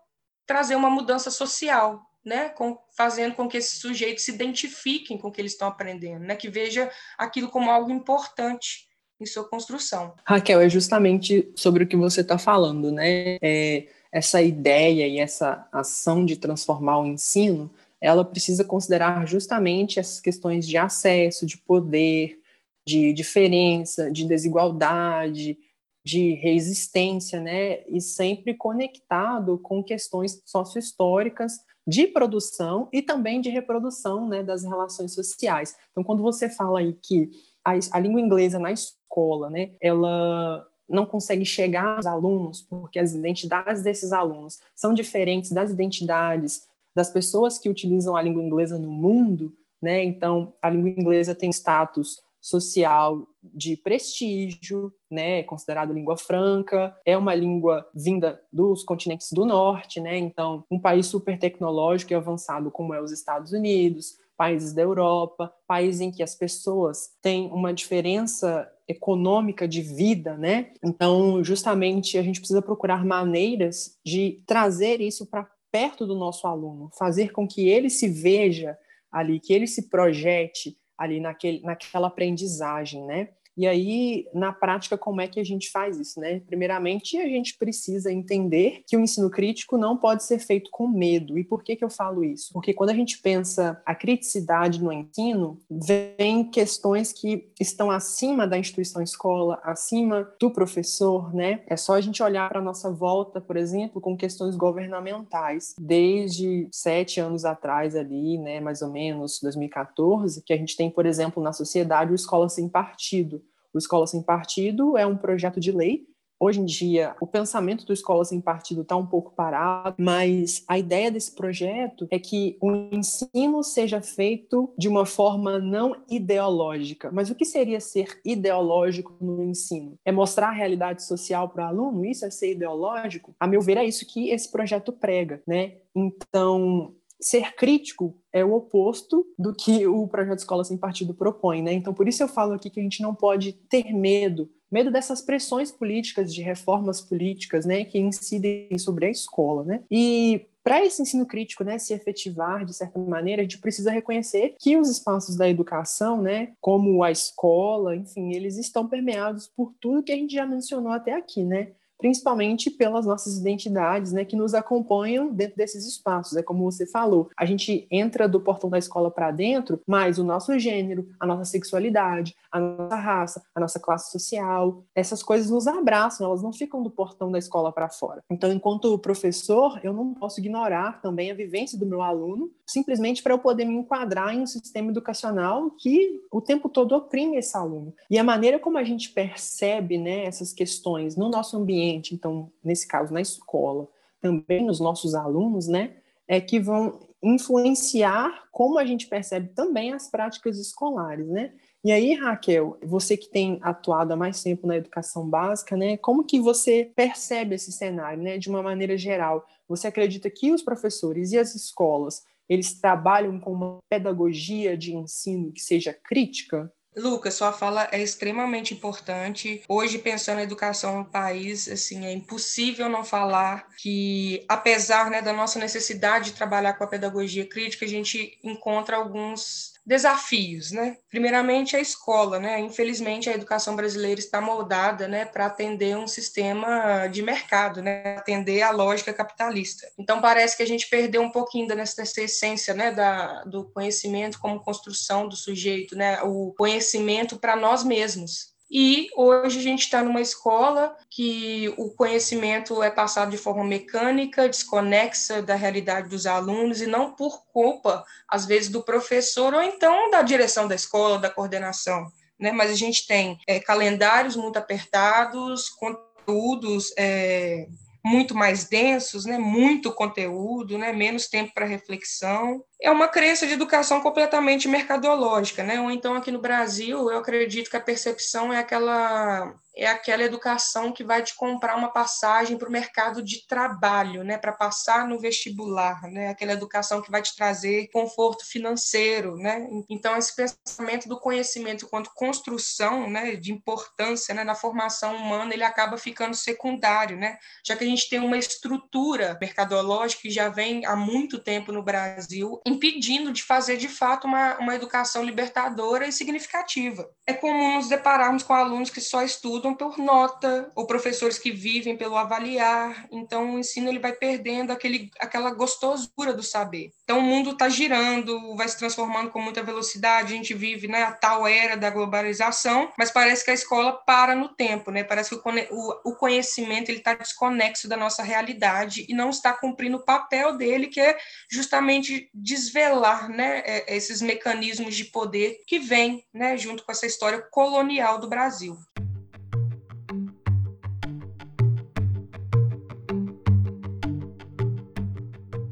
trazer 0.45 0.75
uma 0.75 0.89
mudança 0.89 1.31
social, 1.31 2.01
né, 2.25 2.49
com, 2.49 2.77
fazendo 2.95 3.35
com 3.35 3.47
que 3.47 3.57
esses 3.57 3.79
sujeitos 3.79 4.25
se 4.25 4.31
identifiquem 4.31 5.17
com 5.17 5.29
o 5.29 5.31
que 5.31 5.39
eles 5.39 5.53
estão 5.53 5.67
aprendendo, 5.67 6.25
né, 6.25 6.35
que 6.35 6.49
veja 6.49 6.91
aquilo 7.17 7.49
como 7.49 7.69
algo 7.69 7.91
importante 7.91 8.89
em 9.19 9.25
sua 9.25 9.47
construção. 9.47 10.15
Raquel, 10.25 10.61
é 10.61 10.69
justamente 10.69 11.51
sobre 11.55 11.83
o 11.83 11.87
que 11.87 11.97
você 11.97 12.21
está 12.21 12.37
falando, 12.37 12.91
né? 12.91 13.37
É, 13.41 13.87
essa 14.11 14.41
ideia 14.41 15.07
e 15.07 15.19
essa 15.19 15.67
ação 15.71 16.25
de 16.25 16.37
transformar 16.37 16.99
o 16.99 17.05
ensino, 17.05 17.69
ela 18.01 18.23
precisa 18.23 18.63
considerar 18.63 19.27
justamente 19.27 19.99
essas 19.99 20.19
questões 20.19 20.67
de 20.67 20.77
acesso, 20.77 21.45
de 21.45 21.57
poder, 21.57 22.39
de 22.87 23.13
diferença, 23.13 24.11
de 24.11 24.25
desigualdade, 24.25 25.57
de 26.03 26.33
resistência, 26.35 27.39
né? 27.39 27.81
E 27.87 27.99
sempre 28.01 28.53
conectado 28.53 29.57
com 29.57 29.83
questões 29.83 30.41
sociohistóricas 30.45 31.59
de 31.85 32.07
produção 32.07 32.87
e 32.93 33.01
também 33.01 33.41
de 33.41 33.49
reprodução, 33.49 34.27
né, 34.27 34.43
das 34.43 34.63
relações 34.63 35.13
sociais. 35.13 35.75
Então, 35.91 36.03
quando 36.03 36.21
você 36.21 36.47
fala 36.47 36.79
aí 36.79 36.93
que 36.93 37.31
a, 37.65 37.71
a 37.91 37.99
língua 37.99 38.21
inglesa 38.21 38.59
na 38.59 38.71
escola, 38.71 39.49
né, 39.49 39.71
ela 39.81 40.67
não 40.87 41.05
consegue 41.05 41.45
chegar 41.45 41.97
aos 41.97 42.05
alunos 42.05 42.61
porque 42.61 42.99
as 42.99 43.13
identidades 43.13 43.81
desses 43.81 44.11
alunos 44.11 44.59
são 44.75 44.93
diferentes 44.93 45.51
das 45.51 45.71
identidades 45.71 46.67
das 46.99 47.09
pessoas 47.09 47.57
que 47.57 47.69
utilizam 47.69 48.13
a 48.13 48.21
língua 48.21 48.43
inglesa 48.43 48.77
no 48.77 48.91
mundo, 48.91 49.53
né? 49.81 50.03
Então, 50.03 50.53
a 50.61 50.69
língua 50.69 50.89
inglesa 50.89 51.33
tem 51.33 51.49
status 51.49 52.21
social 52.41 53.25
de 53.41 53.77
prestígio, 53.77 54.93
né, 55.09 55.39
é 55.39 55.43
considerado 55.43 55.93
língua 55.93 56.17
franca, 56.17 56.95
é 57.05 57.17
uma 57.17 57.33
língua 57.35 57.85
vinda 57.93 58.41
dos 58.51 58.83
continentes 58.83 59.31
do 59.31 59.45
norte, 59.45 60.01
né? 60.01 60.17
Então, 60.17 60.65
um 60.69 60.79
país 60.79 61.07
super 61.07 61.39
tecnológico 61.39 62.11
e 62.11 62.15
avançado 62.15 62.69
como 62.69 62.93
é 62.93 63.01
os 63.01 63.13
Estados 63.13 63.53
Unidos, 63.53 64.17
países 64.37 64.73
da 64.73 64.81
Europa, 64.81 65.53
países 65.67 66.01
em 66.01 66.11
que 66.11 66.23
as 66.23 66.35
pessoas 66.35 67.11
têm 67.21 67.49
uma 67.51 67.73
diferença 67.73 68.69
econômica 68.87 69.65
de 69.67 69.81
vida, 69.81 70.35
né? 70.37 70.71
Então, 70.83 71.41
justamente 71.43 72.17
a 72.17 72.23
gente 72.23 72.39
precisa 72.39 72.61
procurar 72.61 73.05
maneiras 73.05 73.97
de 74.05 74.41
trazer 74.45 74.99
isso 74.99 75.25
para 75.25 75.49
perto 75.71 76.05
do 76.05 76.15
nosso 76.15 76.47
aluno, 76.47 76.89
fazer 76.97 77.31
com 77.31 77.47
que 77.47 77.67
ele 77.67 77.89
se 77.89 78.07
veja 78.07 78.77
ali, 79.11 79.39
que 79.39 79.53
ele 79.53 79.67
se 79.67 79.89
projete 79.89 80.77
ali 80.97 81.19
naquele, 81.19 81.61
naquela 81.61 82.07
aprendizagem, 82.07 83.05
né? 83.05 83.29
E 83.59 83.67
aí, 83.67 84.25
na 84.33 84.53
prática, 84.53 84.97
como 84.97 85.19
é 85.19 85.27
que 85.27 85.37
a 85.37 85.43
gente 85.43 85.69
faz 85.69 85.99
isso, 85.99 86.17
né? 86.17 86.39
Primeiramente, 86.47 87.17
a 87.17 87.27
gente 87.27 87.57
precisa 87.57 88.09
entender 88.09 88.83
que 88.87 88.95
o 88.95 89.01
ensino 89.01 89.29
crítico 89.29 89.77
não 89.77 89.97
pode 89.97 90.23
ser 90.23 90.39
feito 90.39 90.71
com 90.71 90.87
medo. 90.87 91.37
E 91.37 91.43
por 91.43 91.61
que, 91.61 91.75
que 91.75 91.83
eu 91.83 91.89
falo 91.89 92.23
isso? 92.23 92.53
Porque 92.53 92.73
quando 92.73 92.91
a 92.91 92.93
gente 92.93 93.19
pensa 93.21 93.81
a 93.85 93.93
criticidade 93.93 94.81
no 94.81 94.93
ensino, 94.93 95.59
vem 95.69 96.49
questões 96.49 97.11
que 97.11 97.51
estão 97.59 97.91
acima 97.91 98.47
da 98.47 98.57
instituição 98.57 99.03
escola, 99.03 99.59
acima 99.61 100.25
do 100.39 100.49
professor, 100.51 101.35
né? 101.35 101.61
É 101.67 101.75
só 101.75 101.95
a 101.95 102.01
gente 102.01 102.23
olhar 102.23 102.47
para 102.47 102.59
a 102.59 102.63
nossa 102.63 102.89
volta, 102.89 103.41
por 103.41 103.57
exemplo, 103.57 103.99
com 103.99 104.15
questões 104.15 104.55
governamentais. 104.55 105.75
Desde 105.77 106.69
sete 106.71 107.19
anos 107.19 107.43
atrás 107.43 107.93
ali, 107.93 108.37
né, 108.37 108.61
mais 108.61 108.81
ou 108.81 108.89
menos, 108.89 109.41
2014, 109.41 110.41
que 110.45 110.53
a 110.53 110.57
gente 110.57 110.77
tem, 110.77 110.89
por 110.89 111.05
exemplo, 111.05 111.43
na 111.43 111.51
sociedade 111.51 112.13
o 112.13 112.15
Escola 112.15 112.47
Sem 112.47 112.69
Partido, 112.69 113.43
o 113.73 113.77
Escola 113.77 114.07
Sem 114.07 114.21
Partido 114.21 114.97
é 114.97 115.05
um 115.05 115.17
projeto 115.17 115.59
de 115.59 115.71
lei. 115.71 116.07
Hoje 116.41 116.61
em 116.61 116.65
dia, 116.65 117.17
o 117.19 117.27
pensamento 117.27 117.85
do 117.85 117.91
Escola 117.91 118.23
Sem 118.23 118.39
Partido 118.39 118.81
está 118.81 118.95
um 118.95 119.05
pouco 119.05 119.33
parado, 119.35 119.95
mas 119.99 120.63
a 120.69 120.79
ideia 120.79 121.11
desse 121.11 121.35
projeto 121.35 122.07
é 122.09 122.17
que 122.17 122.57
o 122.61 122.71
ensino 122.95 123.61
seja 123.61 124.01
feito 124.01 124.73
de 124.77 124.87
uma 124.87 125.05
forma 125.05 125.59
não 125.59 125.97
ideológica. 126.09 127.11
Mas 127.11 127.29
o 127.29 127.35
que 127.35 127.43
seria 127.43 127.81
ser 127.81 128.21
ideológico 128.23 129.13
no 129.19 129.43
ensino? 129.43 129.95
É 130.05 130.13
mostrar 130.13 130.47
a 130.47 130.53
realidade 130.53 131.03
social 131.03 131.49
para 131.49 131.65
o 131.65 131.67
aluno? 131.67 132.05
Isso 132.05 132.25
é 132.25 132.29
ser 132.29 132.53
ideológico? 132.53 133.35
A 133.37 133.45
meu 133.45 133.59
ver, 133.59 133.75
é 133.75 133.83
isso 133.83 134.07
que 134.07 134.29
esse 134.29 134.49
projeto 134.49 134.93
prega, 134.93 135.43
né? 135.45 135.73
Então, 135.93 136.95
ser 137.19 137.53
crítico 137.55 138.15
é 138.31 138.43
o 138.45 138.53
oposto 138.53 139.25
do 139.37 139.53
que 139.53 139.85
o 139.85 140.07
projeto 140.07 140.39
Escola 140.39 140.63
Sem 140.63 140.77
Partido 140.77 141.13
propõe, 141.13 141.61
né? 141.61 141.73
Então, 141.73 141.93
por 141.93 142.07
isso 142.07 142.23
eu 142.23 142.27
falo 142.27 142.53
aqui 142.53 142.69
que 142.69 142.79
a 142.79 142.83
gente 142.83 143.01
não 143.01 143.13
pode 143.13 143.53
ter 143.53 143.93
medo, 143.93 144.49
medo 144.71 144.91
dessas 144.91 145.21
pressões 145.21 145.71
políticas, 145.71 146.33
de 146.33 146.41
reformas 146.41 147.01
políticas, 147.01 147.65
né, 147.65 147.83
que 147.83 147.99
incidem 147.99 148.77
sobre 148.77 149.07
a 149.07 149.09
escola, 149.09 149.63
né? 149.63 149.83
E 149.89 150.45
para 150.63 150.85
esse 150.85 151.01
ensino 151.01 151.25
crítico, 151.25 151.63
né, 151.63 151.79
se 151.79 151.93
efetivar 151.93 152.63
de 152.63 152.73
certa 152.73 152.99
maneira, 152.99 153.41
a 153.41 153.43
gente 153.43 153.57
precisa 153.57 153.91
reconhecer 153.91 154.55
que 154.59 154.77
os 154.77 154.89
espaços 154.89 155.35
da 155.35 155.49
educação, 155.49 156.21
né, 156.21 156.53
como 156.61 157.03
a 157.03 157.11
escola, 157.11 157.95
enfim, 157.95 158.33
eles 158.33 158.57
estão 158.57 158.87
permeados 158.87 159.47
por 159.47 159.73
tudo 159.79 160.03
que 160.03 160.11
a 160.11 160.15
gente 160.15 160.33
já 160.33 160.45
mencionou 160.45 160.91
até 160.91 161.13
aqui, 161.13 161.43
né? 161.43 161.71
Principalmente 161.99 162.71
pelas 162.71 163.05
nossas 163.05 163.37
identidades, 163.37 164.11
né, 164.11 164.25
que 164.25 164.35
nos 164.35 164.53
acompanham 164.53 165.31
dentro 165.31 165.57
desses 165.57 165.85
espaços. 165.85 166.37
É 166.37 166.41
como 166.41 166.63
você 166.63 166.87
falou, 166.87 167.29
a 167.37 167.45
gente 167.45 167.87
entra 167.91 168.27
do 168.27 168.39
portão 168.39 168.69
da 168.69 168.77
escola 168.77 169.11
para 169.11 169.29
dentro, 169.31 169.81
mas 169.85 170.17
o 170.17 170.23
nosso 170.23 170.57
gênero, 170.57 171.09
a 171.19 171.27
nossa 171.27 171.45
sexualidade, 171.45 172.35
a 172.51 172.59
nossa 172.59 172.95
raça, 172.95 173.43
a 173.53 173.59
nossa 173.59 173.79
classe 173.79 174.11
social, 174.11 174.83
essas 174.95 175.21
coisas 175.21 175.49
nos 175.49 175.67
abraçam, 175.67 176.25
elas 176.25 176.41
não 176.41 176.53
ficam 176.53 176.81
do 176.81 176.89
portão 176.89 177.31
da 177.31 177.37
escola 177.37 177.71
para 177.71 177.89
fora. 177.89 178.23
Então, 178.29 178.51
enquanto 178.51 178.97
professor, 178.97 179.79
eu 179.83 179.93
não 179.93 180.13
posso 180.13 180.39
ignorar 180.39 181.01
também 181.01 181.31
a 181.31 181.35
vivência 181.35 181.77
do 181.77 181.85
meu 181.85 182.01
aluno, 182.01 182.49
simplesmente 182.65 183.21
para 183.21 183.33
eu 183.33 183.39
poder 183.39 183.65
me 183.65 183.75
enquadrar 183.75 184.33
em 184.33 184.41
um 184.41 184.47
sistema 184.47 184.91
educacional 184.91 185.71
que 185.71 186.21
o 186.31 186.41
tempo 186.41 186.69
todo 186.69 186.95
oprime 186.95 187.37
esse 187.37 187.55
aluno. 187.57 187.93
E 188.09 188.17
a 188.17 188.23
maneira 188.23 188.59
como 188.59 188.77
a 188.77 188.83
gente 188.83 189.09
percebe 189.09 189.97
né, 189.97 190.25
essas 190.25 190.53
questões 190.53 191.15
no 191.15 191.29
nosso 191.29 191.57
ambiente, 191.57 191.88
então, 191.95 192.51
nesse 192.63 192.87
caso, 192.87 193.13
na 193.13 193.21
escola, 193.21 193.87
também 194.21 194.65
nos 194.65 194.79
nossos 194.79 195.15
alunos, 195.15 195.67
né, 195.67 195.95
é 196.27 196.39
que 196.39 196.59
vão 196.59 196.99
influenciar 197.21 198.47
como 198.51 198.77
a 198.77 198.85
gente 198.85 199.07
percebe 199.07 199.49
também 199.49 199.93
as 199.93 200.09
práticas 200.09 200.57
escolares, 200.57 201.27
né? 201.27 201.53
E 201.83 201.91
aí, 201.91 202.13
Raquel, 202.13 202.77
você 202.83 203.15
que 203.15 203.29
tem 203.29 203.57
atuado 203.61 204.13
há 204.13 204.15
mais 204.15 204.43
tempo 204.43 204.67
na 204.67 204.75
educação 204.75 205.29
básica, 205.29 205.77
né, 205.77 205.95
como 205.97 206.25
que 206.25 206.39
você 206.39 206.91
percebe 206.95 207.55
esse 207.55 207.71
cenário, 207.71 208.21
né, 208.21 208.37
de 208.37 208.49
uma 208.49 208.61
maneira 208.61 208.97
geral? 208.97 209.45
Você 209.67 209.87
acredita 209.87 210.29
que 210.29 210.51
os 210.51 210.61
professores 210.61 211.31
e 211.31 211.37
as 211.37 211.55
escolas, 211.55 212.23
eles 212.49 212.79
trabalham 212.79 213.39
com 213.39 213.53
uma 213.53 213.77
pedagogia 213.89 214.77
de 214.77 214.93
ensino 214.93 215.51
que 215.51 215.61
seja 215.61 215.93
crítica? 215.93 216.71
Lucas, 216.95 217.35
sua 217.35 217.53
fala 217.53 217.87
é 217.91 218.01
extremamente 218.01 218.73
importante. 218.73 219.63
Hoje, 219.67 219.99
pensando 219.99 220.37
na 220.37 220.43
educação 220.43 220.99
no 220.99 221.05
país, 221.05 221.67
assim, 221.67 222.05
é 222.05 222.11
impossível 222.11 222.89
não 222.89 223.03
falar 223.03 223.67
que, 223.77 224.43
apesar 224.49 225.09
né, 225.09 225.21
da 225.21 225.31
nossa 225.31 225.59
necessidade 225.59 226.31
de 226.31 226.37
trabalhar 226.37 226.73
com 226.73 226.83
a 226.83 226.87
pedagogia 226.87 227.47
crítica, 227.47 227.85
a 227.85 227.89
gente 227.89 228.37
encontra 228.43 228.97
alguns 228.97 229.78
desafios, 229.89 230.69
né? 230.69 230.97
Primeiramente 231.09 231.75
a 231.75 231.79
escola, 231.79 232.39
né? 232.39 232.59
Infelizmente 232.59 233.27
a 233.27 233.33
educação 233.33 233.75
brasileira 233.75 234.19
está 234.19 234.39
moldada, 234.39 235.07
né, 235.07 235.25
para 235.25 235.47
atender 235.47 235.97
um 235.97 236.05
sistema 236.05 237.07
de 237.07 237.23
mercado, 237.23 237.81
né? 237.81 238.17
Atender 238.17 238.61
a 238.61 238.69
lógica 238.69 239.11
capitalista. 239.11 239.87
Então 239.97 240.21
parece 240.21 240.55
que 240.55 240.61
a 240.61 240.67
gente 240.67 240.87
perdeu 240.87 241.23
um 241.23 241.31
pouquinho 241.31 241.67
dessa 241.67 242.21
essência, 242.21 242.75
né, 242.75 242.91
da, 242.91 243.43
do 243.45 243.65
conhecimento 243.71 244.39
como 244.39 244.63
construção 244.63 245.27
do 245.27 245.35
sujeito, 245.35 245.95
né? 245.95 246.21
O 246.21 246.53
conhecimento 246.55 247.39
para 247.39 247.55
nós 247.55 247.83
mesmos. 247.83 248.53
E 248.71 249.09
hoje 249.15 249.59
a 249.59 249.63
gente 249.63 249.81
está 249.81 250.03
numa 250.03 250.21
escola 250.21 250.95
que 251.09 251.73
o 251.75 251.89
conhecimento 251.89 252.83
é 252.83 252.91
passado 252.91 253.31
de 253.31 253.37
forma 253.37 253.63
mecânica, 253.63 254.47
desconexa 254.47 255.41
da 255.41 255.55
realidade 255.55 256.09
dos 256.09 256.27
alunos 256.27 256.79
e 256.81 256.85
não 256.85 257.15
por 257.15 257.45
culpa, 257.51 258.05
às 258.27 258.45
vezes, 258.45 258.69
do 258.69 258.83
professor 258.83 259.53
ou 259.53 259.63
então 259.63 260.11
da 260.11 260.21
direção 260.21 260.67
da 260.67 260.75
escola, 260.75 261.17
da 261.17 261.31
coordenação. 261.31 262.11
Né? 262.39 262.51
Mas 262.51 262.69
a 262.69 262.75
gente 262.75 263.07
tem 263.07 263.39
é, 263.47 263.59
calendários 263.59 264.35
muito 264.35 264.57
apertados, 264.57 265.69
conteúdos. 265.69 266.93
É, 266.95 267.67
muito 268.03 268.33
mais 268.33 268.63
densos, 268.63 269.25
né, 269.25 269.37
muito 269.37 269.91
conteúdo, 269.91 270.77
né, 270.77 270.93
menos 270.93 271.27
tempo 271.27 271.53
para 271.53 271.65
reflexão. 271.65 272.63
É 272.81 272.89
uma 272.89 273.09
crença 273.09 273.45
de 273.45 273.53
educação 273.53 273.99
completamente 274.01 274.65
mercadológica, 274.67 275.63
né? 275.63 275.81
Ou 275.81 275.91
então 275.91 276.15
aqui 276.15 276.31
no 276.31 276.39
Brasil, 276.39 277.11
eu 277.11 277.17
acredito 277.17 277.69
que 277.69 277.75
a 277.75 277.81
percepção 277.81 278.53
é 278.53 278.57
aquela 278.59 279.53
é 279.75 279.87
aquela 279.87 280.23
educação 280.23 280.91
que 280.91 281.03
vai 281.05 281.23
te 281.23 281.33
comprar 281.35 281.77
uma 281.77 281.87
passagem 281.89 282.57
para 282.57 282.67
o 282.67 282.71
mercado 282.71 283.23
de 283.23 283.47
trabalho, 283.47 284.25
né, 284.25 284.37
para 284.37 284.51
passar 284.51 285.07
no 285.07 285.17
vestibular, 285.17 286.01
né, 286.11 286.27
aquela 286.29 286.51
educação 286.51 287.01
que 287.01 287.09
vai 287.09 287.21
te 287.21 287.33
trazer 287.33 287.87
conforto 287.93 288.45
financeiro, 288.45 289.37
né. 289.37 289.65
Então 289.89 290.17
esse 290.17 290.35
pensamento 290.35 291.07
do 291.07 291.17
conhecimento 291.17 291.87
quanto 291.87 292.11
construção, 292.13 293.09
né, 293.09 293.35
de 293.37 293.53
importância, 293.53 294.35
né, 294.35 294.43
na 294.43 294.53
formação 294.55 295.15
humana, 295.15 295.53
ele 295.53 295.63
acaba 295.63 295.97
ficando 295.97 296.35
secundário, 296.35 297.15
né, 297.15 297.37
já 297.65 297.73
que 297.75 297.83
a 297.85 297.87
gente 297.87 298.09
tem 298.09 298.19
uma 298.19 298.37
estrutura 298.37 299.37
mercadológica 299.39 300.23
que 300.23 300.29
já 300.29 300.49
vem 300.49 300.85
há 300.85 300.95
muito 300.95 301.39
tempo 301.39 301.71
no 301.71 301.83
Brasil, 301.83 302.59
impedindo 302.69 303.31
de 303.31 303.43
fazer 303.43 303.77
de 303.77 303.87
fato 303.87 304.27
uma, 304.27 304.57
uma 304.59 304.75
educação 304.75 305.23
libertadora 305.23 306.07
e 306.07 306.11
significativa. 306.11 307.09
É 307.25 307.33
comum 307.33 307.75
nos 307.75 307.89
depararmos 307.89 308.43
com 308.43 308.53
alunos 308.53 308.89
que 308.89 309.01
só 309.01 309.23
estudam 309.23 309.73
por 309.73 309.97
nota, 309.97 310.71
ou 310.75 310.87
professores 310.87 311.37
que 311.37 311.51
vivem 311.51 311.97
pelo 311.97 312.17
avaliar. 312.17 313.07
Então, 313.11 313.55
o 313.55 313.59
ensino 313.59 313.89
ele 313.89 313.99
vai 313.99 314.13
perdendo 314.13 314.71
aquele, 314.71 315.09
aquela 315.19 315.51
gostosura 315.51 316.33
do 316.33 316.43
saber. 316.43 316.91
Então, 317.03 317.19
o 317.19 317.23
mundo 317.23 317.51
está 317.51 317.67
girando, 317.69 318.55
vai 318.55 318.67
se 318.67 318.77
transformando 318.77 319.29
com 319.29 319.41
muita 319.41 319.63
velocidade. 319.63 320.33
A 320.33 320.37
gente 320.37 320.53
vive 320.53 320.87
né, 320.87 321.03
a 321.03 321.11
tal 321.11 321.47
era 321.47 321.75
da 321.75 321.89
globalização, 321.89 322.91
mas 322.97 323.11
parece 323.11 323.43
que 323.43 323.51
a 323.51 323.53
escola 323.53 323.93
para 323.93 324.35
no 324.35 324.49
tempo, 324.49 324.91
né? 324.91 325.03
Parece 325.03 325.29
que 325.29 325.41
o, 325.71 326.11
o 326.11 326.15
conhecimento 326.15 326.89
ele 326.89 326.99
está 326.99 327.13
desconexo 327.13 327.87
da 327.87 327.97
nossa 327.97 328.23
realidade 328.23 329.05
e 329.07 329.13
não 329.13 329.29
está 329.29 329.53
cumprindo 329.53 329.97
o 329.97 330.05
papel 330.05 330.57
dele, 330.57 330.87
que 330.87 330.99
é 330.99 331.17
justamente 331.49 332.29
desvelar 332.59 333.29
né, 333.29 333.63
é, 333.65 333.95
esses 333.95 334.21
mecanismos 334.21 334.95
de 334.95 335.05
poder 335.05 335.59
que 335.65 335.79
vêm 335.79 336.23
né, 336.33 336.57
junto 336.57 336.83
com 336.83 336.91
essa 336.91 337.05
história 337.05 337.41
colonial 337.51 338.19
do 338.19 338.27
Brasil. 338.27 338.77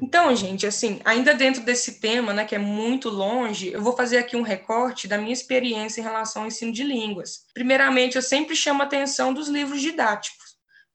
Então, 0.01 0.33
gente, 0.35 0.65
assim, 0.65 0.99
ainda 1.03 1.33
dentro 1.33 1.61
desse 1.61 1.99
tema, 1.99 2.33
né, 2.33 2.45
que 2.45 2.55
é 2.55 2.57
muito 2.57 3.09
longe, 3.09 3.71
eu 3.71 3.81
vou 3.81 3.95
fazer 3.95 4.17
aqui 4.17 4.35
um 4.35 4.41
recorte 4.41 5.07
da 5.07 5.17
minha 5.17 5.33
experiência 5.33 5.99
em 5.99 6.03
relação 6.03 6.43
ao 6.43 6.47
ensino 6.47 6.71
de 6.71 6.83
línguas. 6.83 7.45
Primeiramente, 7.53 8.15
eu 8.15 8.21
sempre 8.21 8.55
chamo 8.55 8.81
a 8.81 8.85
atenção 8.85 9.33
dos 9.33 9.47
livros 9.49 9.81
didáticos. 9.81 10.46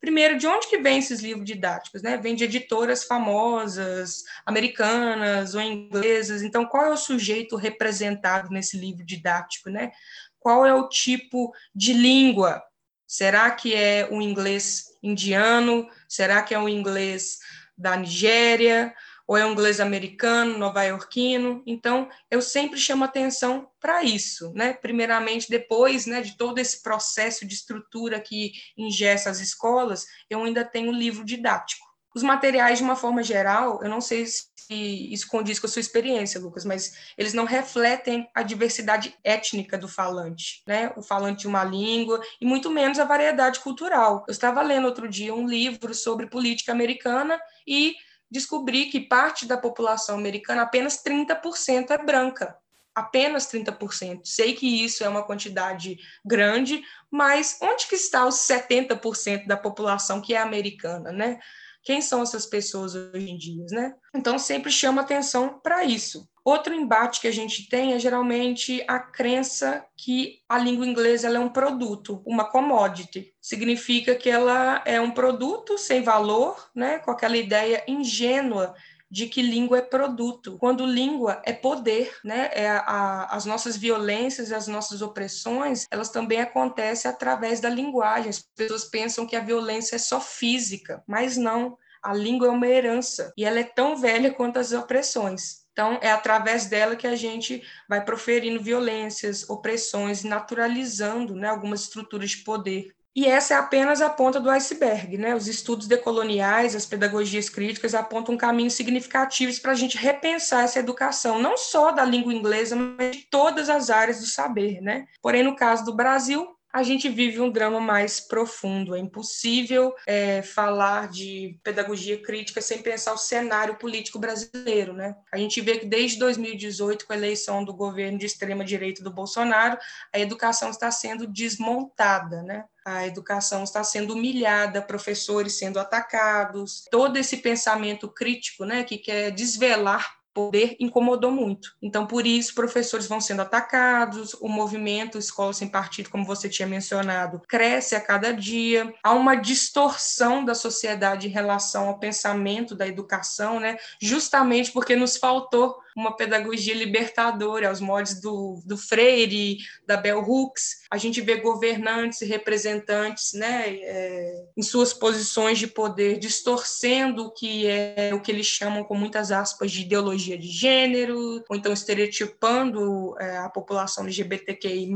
Primeiro, 0.02 0.36
de 0.36 0.48
onde 0.48 0.66
que 0.66 0.78
vem 0.78 0.98
esses 0.98 1.20
livros 1.20 1.46
didáticos? 1.46 2.02
Né? 2.02 2.16
Vem 2.16 2.34
de 2.34 2.42
editoras 2.42 3.04
famosas, 3.04 4.24
americanas 4.44 5.54
ou 5.54 5.60
inglesas. 5.60 6.42
Então, 6.42 6.66
qual 6.66 6.86
é 6.86 6.90
o 6.90 6.96
sujeito 6.96 7.54
representado 7.54 8.50
nesse 8.50 8.76
livro 8.76 9.06
didático? 9.06 9.70
Né? 9.70 9.92
Qual 10.40 10.66
é 10.66 10.74
o 10.74 10.88
tipo 10.88 11.54
de 11.72 11.92
língua? 11.92 12.60
Será 13.06 13.48
que 13.52 13.76
é 13.76 14.08
o 14.10 14.20
inglês 14.20 14.86
indiano? 15.00 15.88
Será 16.08 16.42
que 16.42 16.52
é 16.52 16.58
o 16.58 16.68
inglês 16.68 17.38
da 17.78 17.96
Nigéria? 17.96 18.92
Ou 19.32 19.36
é 19.38 19.46
um 19.46 19.52
inglês 19.52 19.80
americano, 19.80 20.58
nova-iorquino. 20.58 21.62
Então, 21.66 22.06
eu 22.30 22.42
sempre 22.42 22.78
chamo 22.78 23.02
atenção 23.02 23.66
para 23.80 24.04
isso, 24.04 24.52
né? 24.54 24.74
Primeiramente, 24.74 25.48
depois 25.48 26.04
né, 26.04 26.20
de 26.20 26.36
todo 26.36 26.58
esse 26.58 26.82
processo 26.82 27.46
de 27.46 27.54
estrutura 27.54 28.20
que 28.20 28.52
ingessa 28.76 29.30
as 29.30 29.40
escolas, 29.40 30.04
eu 30.28 30.44
ainda 30.44 30.66
tenho 30.66 30.92
livro 30.92 31.24
didático. 31.24 31.86
Os 32.14 32.22
materiais, 32.22 32.76
de 32.76 32.84
uma 32.84 32.94
forma 32.94 33.22
geral, 33.22 33.82
eu 33.82 33.88
não 33.88 34.02
sei 34.02 34.26
se 34.26 34.44
isso 34.70 35.26
condiz 35.28 35.58
com 35.58 35.66
a 35.66 35.70
sua 35.70 35.80
experiência, 35.80 36.38
Lucas, 36.38 36.66
mas 36.66 36.92
eles 37.16 37.32
não 37.32 37.46
refletem 37.46 38.28
a 38.34 38.42
diversidade 38.42 39.16
étnica 39.24 39.78
do 39.78 39.88
falante, 39.88 40.62
né? 40.66 40.92
O 40.94 41.00
falante 41.00 41.40
de 41.40 41.48
uma 41.48 41.64
língua 41.64 42.20
e 42.38 42.44
muito 42.44 42.70
menos 42.70 42.98
a 42.98 43.06
variedade 43.06 43.60
cultural. 43.60 44.26
Eu 44.28 44.32
estava 44.32 44.60
lendo 44.60 44.84
outro 44.84 45.08
dia 45.08 45.34
um 45.34 45.48
livro 45.48 45.94
sobre 45.94 46.26
política 46.26 46.70
americana 46.70 47.40
e 47.66 47.96
descobri 48.32 48.86
que 48.86 48.98
parte 48.98 49.44
da 49.44 49.58
população 49.58 50.16
americana, 50.16 50.62
apenas 50.62 51.02
30% 51.04 51.90
é 51.90 51.98
branca. 51.98 52.56
Apenas 52.94 53.46
30%. 53.46 54.22
Sei 54.24 54.54
que 54.54 54.84
isso 54.84 55.04
é 55.04 55.08
uma 55.08 55.22
quantidade 55.22 55.98
grande, 56.24 56.82
mas 57.10 57.58
onde 57.60 57.86
que 57.86 57.94
está 57.94 58.26
os 58.26 58.36
70% 58.36 59.46
da 59.46 59.56
população 59.56 60.20
que 60.20 60.34
é 60.34 60.38
americana, 60.38 61.12
né? 61.12 61.38
Quem 61.82 62.00
são 62.00 62.22
essas 62.22 62.46
pessoas 62.46 62.94
hoje 62.94 63.30
em 63.30 63.36
dia, 63.36 63.64
né? 63.70 63.94
Então 64.14 64.38
sempre 64.38 64.70
chama 64.70 65.02
atenção 65.02 65.60
para 65.60 65.84
isso. 65.84 66.28
Outro 66.44 66.74
embate 66.74 67.20
que 67.20 67.28
a 67.28 67.32
gente 67.32 67.68
tem 67.68 67.94
é 67.94 67.98
geralmente 68.00 68.84
a 68.88 68.98
crença 68.98 69.84
que 69.96 70.40
a 70.48 70.58
língua 70.58 70.86
inglesa 70.86 71.28
é 71.28 71.38
um 71.38 71.48
produto, 71.48 72.20
uma 72.26 72.50
commodity. 72.50 73.32
Significa 73.40 74.16
que 74.16 74.28
ela 74.28 74.82
é 74.84 75.00
um 75.00 75.12
produto 75.12 75.78
sem 75.78 76.02
valor, 76.02 76.68
né, 76.74 76.98
com 76.98 77.12
aquela 77.12 77.36
ideia 77.36 77.84
ingênua 77.86 78.74
de 79.08 79.26
que 79.26 79.42
língua 79.42 79.76
é 79.76 79.82
produto, 79.82 80.56
quando 80.58 80.86
língua 80.86 81.42
é 81.44 81.52
poder, 81.52 82.16
né? 82.24 82.48
É 82.54 82.70
a, 82.70 82.78
a, 82.78 83.36
as 83.36 83.44
nossas 83.44 83.76
violências, 83.76 84.50
as 84.50 84.66
nossas 84.66 85.02
opressões, 85.02 85.86
elas 85.90 86.08
também 86.08 86.40
acontecem 86.40 87.10
através 87.10 87.60
da 87.60 87.68
linguagem. 87.68 88.30
As 88.30 88.40
pessoas 88.40 88.86
pensam 88.86 89.26
que 89.26 89.36
a 89.36 89.40
violência 89.40 89.96
é 89.96 89.98
só 89.98 90.18
física, 90.18 91.04
mas 91.06 91.36
não. 91.36 91.76
A 92.02 92.14
língua 92.14 92.48
é 92.48 92.50
uma 92.50 92.66
herança 92.66 93.32
e 93.36 93.44
ela 93.44 93.60
é 93.60 93.64
tão 93.64 93.96
velha 93.96 94.32
quanto 94.32 94.58
as 94.58 94.72
opressões. 94.72 95.61
Então, 95.72 95.98
é 96.02 96.10
através 96.10 96.66
dela 96.66 96.94
que 96.94 97.06
a 97.06 97.16
gente 97.16 97.62
vai 97.88 98.04
proferindo 98.04 98.62
violências, 98.62 99.48
opressões, 99.48 100.22
naturalizando 100.22 101.34
né, 101.34 101.48
algumas 101.48 101.82
estruturas 101.82 102.30
de 102.30 102.38
poder. 102.38 102.94
E 103.14 103.26
essa 103.26 103.54
é 103.54 103.56
apenas 103.58 104.00
a 104.00 104.08
ponta 104.08 104.40
do 104.40 104.48
iceberg, 104.48 105.18
né? 105.18 105.34
Os 105.34 105.46
estudos 105.46 105.86
decoloniais, 105.86 106.74
as 106.74 106.86
pedagogias 106.86 107.50
críticas 107.50 107.94
apontam 107.94 108.38
caminhos 108.38 108.72
significativos 108.72 109.58
para 109.58 109.72
a 109.72 109.74
gente 109.74 109.98
repensar 109.98 110.64
essa 110.64 110.78
educação, 110.78 111.38
não 111.38 111.58
só 111.58 111.90
da 111.90 112.06
língua 112.06 112.32
inglesa, 112.32 112.74
mas 112.74 113.16
de 113.16 113.22
todas 113.30 113.68
as 113.68 113.90
áreas 113.90 114.20
do 114.20 114.26
saber, 114.26 114.80
né? 114.80 115.06
Porém, 115.20 115.42
no 115.42 115.54
caso 115.54 115.84
do 115.84 115.94
Brasil, 115.94 116.56
a 116.72 116.82
gente 116.82 117.08
vive 117.08 117.38
um 117.38 117.50
drama 117.50 117.78
mais 117.78 118.18
profundo. 118.18 118.94
É 118.94 118.98
impossível 118.98 119.94
é, 120.06 120.40
falar 120.40 121.08
de 121.08 121.58
pedagogia 121.62 122.20
crítica 122.20 122.62
sem 122.62 122.80
pensar 122.80 123.12
o 123.12 123.18
cenário 123.18 123.76
político 123.76 124.18
brasileiro. 124.18 124.94
Né? 124.94 125.14
A 125.30 125.36
gente 125.36 125.60
vê 125.60 125.78
que 125.78 125.86
desde 125.86 126.18
2018, 126.18 127.06
com 127.06 127.12
a 127.12 127.16
eleição 127.16 127.62
do 127.62 127.74
governo 127.74 128.18
de 128.18 128.24
extrema-direita 128.24 129.04
do 129.04 129.12
Bolsonaro, 129.12 129.76
a 130.12 130.18
educação 130.18 130.70
está 130.70 130.90
sendo 130.90 131.26
desmontada. 131.26 132.42
Né? 132.42 132.64
a 132.84 133.06
educação 133.06 133.62
está 133.62 133.84
sendo 133.84 134.14
humilhada, 134.14 134.82
professores 134.82 135.56
sendo 135.56 135.78
atacados, 135.78 136.84
todo 136.90 137.16
esse 137.16 137.36
pensamento 137.36 138.08
crítico, 138.08 138.64
né, 138.64 138.82
que 138.82 138.98
quer 138.98 139.30
desvelar 139.30 140.21
poder 140.34 140.76
incomodou 140.80 141.30
muito. 141.30 141.74
Então, 141.80 142.06
por 142.06 142.26
isso, 142.26 142.54
professores 142.54 143.06
vão 143.06 143.20
sendo 143.20 143.42
atacados, 143.42 144.34
o 144.34 144.48
movimento 144.48 145.18
Escola 145.18 145.52
Sem 145.52 145.68
Partido, 145.68 146.10
como 146.10 146.24
você 146.24 146.48
tinha 146.48 146.66
mencionado, 146.66 147.40
cresce 147.48 147.94
a 147.94 148.00
cada 148.00 148.32
dia. 148.32 148.92
Há 149.02 149.12
uma 149.12 149.34
distorção 149.34 150.44
da 150.44 150.54
sociedade 150.54 151.28
em 151.28 151.30
relação 151.30 151.88
ao 151.88 151.98
pensamento 151.98 152.74
da 152.74 152.86
educação, 152.86 153.60
né? 153.60 153.76
justamente 154.00 154.72
porque 154.72 154.96
nos 154.96 155.16
faltou 155.16 155.80
uma 155.96 156.16
pedagogia 156.16 156.74
libertadora, 156.74 157.68
aos 157.68 157.80
modos 157.80 158.20
do, 158.20 158.62
do 158.64 158.76
Freire, 158.76 159.58
da 159.86 159.96
Bell 159.96 160.20
Hooks. 160.20 160.82
A 160.90 160.96
gente 160.96 161.20
vê 161.20 161.36
governantes 161.36 162.20
e 162.20 162.26
representantes 162.26 163.32
né, 163.34 163.68
é, 163.68 164.44
em 164.56 164.62
suas 164.62 164.92
posições 164.92 165.58
de 165.58 165.66
poder 165.66 166.18
distorcendo 166.18 167.26
o 167.26 167.30
que 167.30 167.66
é 167.66 168.10
o 168.14 168.20
que 168.20 168.30
eles 168.30 168.46
chamam, 168.46 168.84
com 168.84 168.94
muitas 168.94 169.30
aspas, 169.30 169.70
de 169.70 169.82
ideologia 169.82 170.38
de 170.38 170.48
gênero, 170.48 171.42
ou 171.48 171.56
então 171.56 171.72
estereotipando 171.72 173.14
é, 173.18 173.38
a 173.38 173.48
população 173.48 174.04
LGBTQI, 174.04 174.88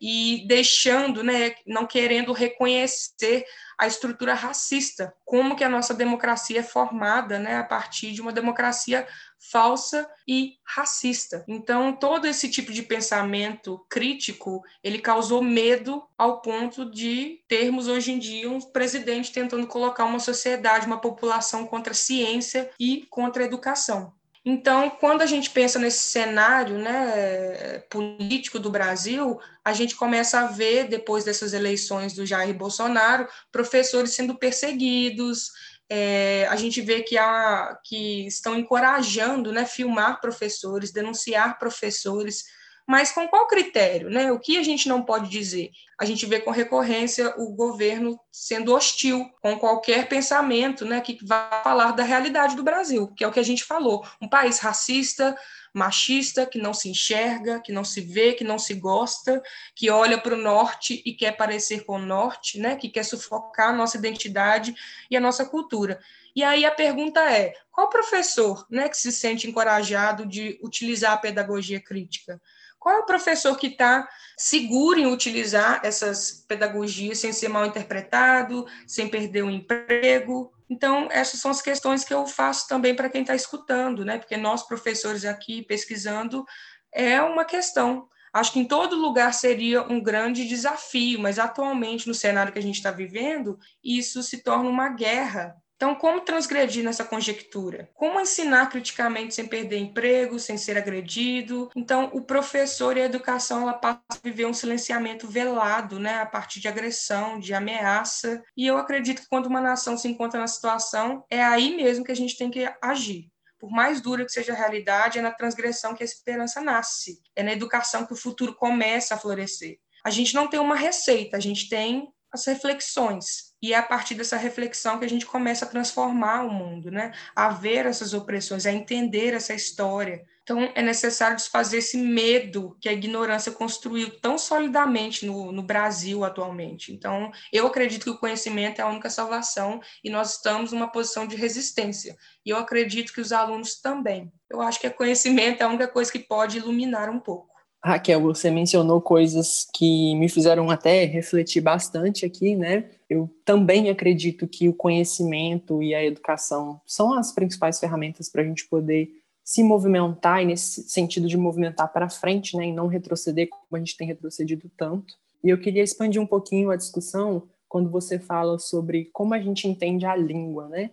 e 0.00 0.44
deixando, 0.46 1.22
né, 1.22 1.54
não 1.66 1.86
querendo 1.86 2.32
reconhecer 2.32 3.44
a 3.80 3.86
estrutura 3.86 4.34
racista, 4.34 5.14
como 5.24 5.56
que 5.56 5.64
a 5.64 5.68
nossa 5.68 5.94
democracia 5.94 6.60
é 6.60 6.62
formada, 6.62 7.38
né, 7.38 7.56
a 7.56 7.64
partir 7.64 8.12
de 8.12 8.20
uma 8.20 8.30
democracia 8.30 9.08
falsa 9.50 10.06
e 10.28 10.58
racista. 10.62 11.42
Então, 11.48 11.96
todo 11.96 12.26
esse 12.26 12.50
tipo 12.50 12.72
de 12.72 12.82
pensamento 12.82 13.82
crítico, 13.88 14.62
ele 14.84 14.98
causou 14.98 15.42
medo 15.42 16.02
ao 16.18 16.42
ponto 16.42 16.90
de 16.90 17.42
termos 17.48 17.88
hoje 17.88 18.12
em 18.12 18.18
dia 18.18 18.50
um 18.50 18.60
presidente 18.60 19.32
tentando 19.32 19.66
colocar 19.66 20.04
uma 20.04 20.20
sociedade, 20.20 20.86
uma 20.86 21.00
população 21.00 21.66
contra 21.66 21.92
a 21.92 21.96
ciência 21.96 22.70
e 22.78 23.06
contra 23.08 23.42
a 23.42 23.46
educação. 23.46 24.12
Então, 24.44 24.88
quando 24.88 25.20
a 25.20 25.26
gente 25.26 25.50
pensa 25.50 25.78
nesse 25.78 26.00
cenário 26.00 26.78
né, 26.78 27.80
político 27.90 28.58
do 28.58 28.70
Brasil, 28.70 29.38
a 29.62 29.74
gente 29.74 29.94
começa 29.94 30.40
a 30.40 30.46
ver, 30.46 30.88
depois 30.88 31.24
dessas 31.24 31.52
eleições 31.52 32.14
do 32.14 32.24
Jair 32.24 32.54
Bolsonaro, 32.54 33.28
professores 33.52 34.14
sendo 34.14 34.38
perseguidos, 34.38 35.50
é, 35.90 36.46
a 36.48 36.56
gente 36.56 36.80
vê 36.80 37.02
que, 37.02 37.18
há, 37.18 37.78
que 37.84 38.26
estão 38.26 38.56
encorajando 38.56 39.52
né, 39.52 39.66
filmar 39.66 40.20
professores, 40.20 40.92
denunciar 40.92 41.58
professores, 41.58 42.44
mas 42.90 43.12
com 43.12 43.28
qual 43.28 43.46
critério? 43.46 44.10
Né? 44.10 44.32
O 44.32 44.40
que 44.40 44.58
a 44.58 44.64
gente 44.64 44.88
não 44.88 45.00
pode 45.00 45.30
dizer? 45.30 45.70
A 45.96 46.04
gente 46.04 46.26
vê 46.26 46.40
com 46.40 46.50
recorrência 46.50 47.32
o 47.38 47.54
governo 47.54 48.18
sendo 48.32 48.74
hostil 48.74 49.30
com 49.40 49.56
qualquer 49.56 50.08
pensamento 50.08 50.84
né, 50.84 51.00
que 51.00 51.16
vá 51.24 51.60
falar 51.62 51.92
da 51.92 52.02
realidade 52.02 52.56
do 52.56 52.64
Brasil, 52.64 53.06
que 53.14 53.22
é 53.22 53.28
o 53.28 53.30
que 53.30 53.38
a 53.38 53.44
gente 53.44 53.62
falou. 53.62 54.04
Um 54.20 54.28
país 54.28 54.58
racista, 54.58 55.38
machista, 55.72 56.44
que 56.44 56.58
não 56.58 56.74
se 56.74 56.88
enxerga, 56.88 57.60
que 57.60 57.70
não 57.70 57.84
se 57.84 58.00
vê, 58.00 58.32
que 58.32 58.42
não 58.42 58.58
se 58.58 58.74
gosta, 58.74 59.40
que 59.76 59.88
olha 59.88 60.18
para 60.18 60.34
o 60.34 60.42
norte 60.42 61.00
e 61.06 61.14
quer 61.14 61.36
parecer 61.36 61.84
com 61.84 61.92
o 61.92 62.04
norte, 62.04 62.58
né? 62.58 62.74
que 62.74 62.88
quer 62.88 63.04
sufocar 63.04 63.68
a 63.68 63.76
nossa 63.76 63.98
identidade 63.98 64.74
e 65.08 65.16
a 65.16 65.20
nossa 65.20 65.44
cultura. 65.44 66.00
E 66.34 66.42
aí 66.42 66.64
a 66.64 66.72
pergunta 66.72 67.20
é: 67.20 67.54
qual 67.70 67.88
professor 67.88 68.66
né, 68.68 68.88
que 68.88 68.96
se 68.96 69.12
sente 69.12 69.48
encorajado 69.48 70.26
de 70.26 70.58
utilizar 70.60 71.12
a 71.12 71.18
pedagogia 71.18 71.80
crítica? 71.80 72.40
Qual 72.80 72.96
é 72.96 72.98
o 72.98 73.06
professor 73.06 73.56
que 73.58 73.66
está 73.66 74.08
seguro 74.38 74.98
em 74.98 75.06
utilizar 75.06 75.82
essas 75.84 76.44
pedagogias 76.48 77.18
sem 77.18 77.30
ser 77.30 77.48
mal 77.48 77.66
interpretado, 77.66 78.66
sem 78.86 79.06
perder 79.06 79.44
o 79.44 79.50
emprego? 79.50 80.50
Então, 80.68 81.06
essas 81.10 81.38
são 81.38 81.50
as 81.50 81.60
questões 81.60 82.04
que 82.04 82.14
eu 82.14 82.26
faço 82.26 82.66
também 82.66 82.96
para 82.96 83.10
quem 83.10 83.20
está 83.20 83.34
escutando, 83.34 84.02
né? 84.02 84.16
Porque 84.18 84.36
nós, 84.38 84.62
professores 84.62 85.26
aqui 85.26 85.62
pesquisando, 85.62 86.46
é 86.90 87.20
uma 87.20 87.44
questão. 87.44 88.08
Acho 88.32 88.52
que 88.52 88.60
em 88.60 88.64
todo 88.64 88.96
lugar 88.96 89.34
seria 89.34 89.82
um 89.82 90.02
grande 90.02 90.48
desafio, 90.48 91.20
mas 91.20 91.38
atualmente, 91.38 92.08
no 92.08 92.14
cenário 92.14 92.52
que 92.52 92.58
a 92.58 92.62
gente 92.62 92.76
está 92.76 92.90
vivendo, 92.90 93.58
isso 93.84 94.22
se 94.22 94.42
torna 94.42 94.70
uma 94.70 94.88
guerra 94.88 95.54
então, 95.80 95.94
como 95.94 96.20
transgredir 96.20 96.84
nessa 96.84 97.06
conjectura? 97.06 97.88
Como 97.94 98.20
ensinar 98.20 98.66
criticamente 98.66 99.34
sem 99.34 99.46
perder 99.46 99.78
emprego, 99.78 100.38
sem 100.38 100.58
ser 100.58 100.76
agredido? 100.76 101.70
Então, 101.74 102.10
o 102.12 102.20
professor 102.20 102.98
e 102.98 103.00
a 103.00 103.06
educação 103.06 103.62
ela 103.62 103.72
passa 103.72 104.02
a 104.10 104.18
viver 104.22 104.44
um 104.44 104.52
silenciamento 104.52 105.26
velado, 105.26 105.98
né, 105.98 106.20
a 106.20 106.26
partir 106.26 106.60
de 106.60 106.68
agressão, 106.68 107.40
de 107.40 107.54
ameaça. 107.54 108.42
E 108.54 108.66
eu 108.66 108.76
acredito 108.76 109.22
que 109.22 109.28
quando 109.30 109.46
uma 109.46 109.62
nação 109.62 109.96
se 109.96 110.06
encontra 110.06 110.38
na 110.38 110.46
situação, 110.46 111.24
é 111.30 111.42
aí 111.42 111.74
mesmo 111.74 112.04
que 112.04 112.12
a 112.12 112.16
gente 112.16 112.36
tem 112.36 112.50
que 112.50 112.70
agir. 112.82 113.30
Por 113.58 113.70
mais 113.70 114.02
dura 114.02 114.26
que 114.26 114.32
seja 114.32 114.52
a 114.52 114.56
realidade, 114.56 115.18
é 115.18 115.22
na 115.22 115.32
transgressão 115.32 115.94
que 115.94 116.02
a 116.02 116.06
esperança 116.06 116.60
nasce. 116.60 117.22
É 117.34 117.42
na 117.42 117.52
educação 117.52 118.04
que 118.04 118.12
o 118.12 118.20
futuro 118.20 118.54
começa 118.54 119.14
a 119.14 119.18
florescer. 119.18 119.78
A 120.04 120.10
gente 120.10 120.34
não 120.34 120.46
tem 120.46 120.60
uma 120.60 120.76
receita, 120.76 121.38
a 121.38 121.40
gente 121.40 121.70
tem 121.70 122.06
as 122.32 122.46
reflexões 122.46 123.50
e 123.62 123.74
é 123.74 123.76
a 123.76 123.82
partir 123.82 124.14
dessa 124.14 124.36
reflexão 124.36 124.98
que 124.98 125.04
a 125.04 125.08
gente 125.08 125.26
começa 125.26 125.64
a 125.64 125.68
transformar 125.68 126.44
o 126.44 126.50
mundo, 126.50 126.90
né? 126.90 127.12
A 127.36 127.50
ver 127.50 127.84
essas 127.84 128.14
opressões, 128.14 128.64
a 128.64 128.72
entender 128.72 129.34
essa 129.34 129.52
história. 129.52 130.24
Então, 130.42 130.72
é 130.74 130.82
necessário 130.82 131.36
desfazer 131.36 131.78
esse 131.78 131.98
medo 131.98 132.76
que 132.80 132.88
a 132.88 132.92
ignorância 132.92 133.52
construiu 133.52 134.18
tão 134.18 134.38
solidamente 134.38 135.26
no, 135.26 135.52
no 135.52 135.62
Brasil 135.62 136.24
atualmente. 136.24 136.92
Então, 136.92 137.30
eu 137.52 137.66
acredito 137.66 138.04
que 138.04 138.10
o 138.10 138.18
conhecimento 138.18 138.80
é 138.80 138.82
a 138.82 138.88
única 138.88 139.10
salvação 139.10 139.80
e 140.02 140.08
nós 140.08 140.36
estamos 140.36 140.72
numa 140.72 140.88
posição 140.88 141.26
de 141.26 141.36
resistência. 141.36 142.16
E 142.44 142.50
eu 142.50 142.56
acredito 142.56 143.12
que 143.12 143.20
os 143.20 143.30
alunos 143.30 143.80
também. 143.80 144.32
Eu 144.48 144.60
acho 144.62 144.80
que 144.80 144.88
o 144.88 144.94
conhecimento 144.94 145.60
é 145.60 145.64
a 145.64 145.68
única 145.68 145.86
coisa 145.86 146.10
que 146.10 146.18
pode 146.18 146.56
iluminar 146.56 147.10
um 147.10 147.20
pouco. 147.20 147.49
Raquel, 147.82 148.20
você 148.20 148.50
mencionou 148.50 149.00
coisas 149.00 149.66
que 149.74 150.14
me 150.14 150.28
fizeram 150.28 150.70
até 150.70 151.04
refletir 151.06 151.62
bastante 151.62 152.26
aqui, 152.26 152.54
né? 152.54 152.90
Eu 153.08 153.30
também 153.44 153.88
acredito 153.88 154.46
que 154.46 154.68
o 154.68 154.74
conhecimento 154.74 155.82
e 155.82 155.94
a 155.94 156.04
educação 156.04 156.80
são 156.86 157.14
as 157.14 157.32
principais 157.32 157.80
ferramentas 157.80 158.28
para 158.28 158.42
a 158.42 158.44
gente 158.44 158.68
poder 158.68 159.08
se 159.42 159.64
movimentar 159.64 160.42
e 160.42 160.46
nesse 160.46 160.88
sentido 160.88 161.26
de 161.26 161.36
movimentar 161.36 161.90
para 161.90 162.08
frente, 162.10 162.56
né, 162.56 162.66
e 162.68 162.72
não 162.72 162.86
retroceder 162.86 163.48
como 163.48 163.66
a 163.72 163.78
gente 163.78 163.96
tem 163.96 164.06
retrocedido 164.06 164.70
tanto. 164.76 165.14
E 165.42 165.48
eu 165.48 165.58
queria 165.58 165.82
expandir 165.82 166.20
um 166.20 166.26
pouquinho 166.26 166.70
a 166.70 166.76
discussão 166.76 167.48
quando 167.66 167.90
você 167.90 168.18
fala 168.18 168.58
sobre 168.58 169.06
como 169.12 169.32
a 169.32 169.40
gente 169.40 169.66
entende 169.66 170.04
a 170.04 170.14
língua, 170.14 170.68
né? 170.68 170.90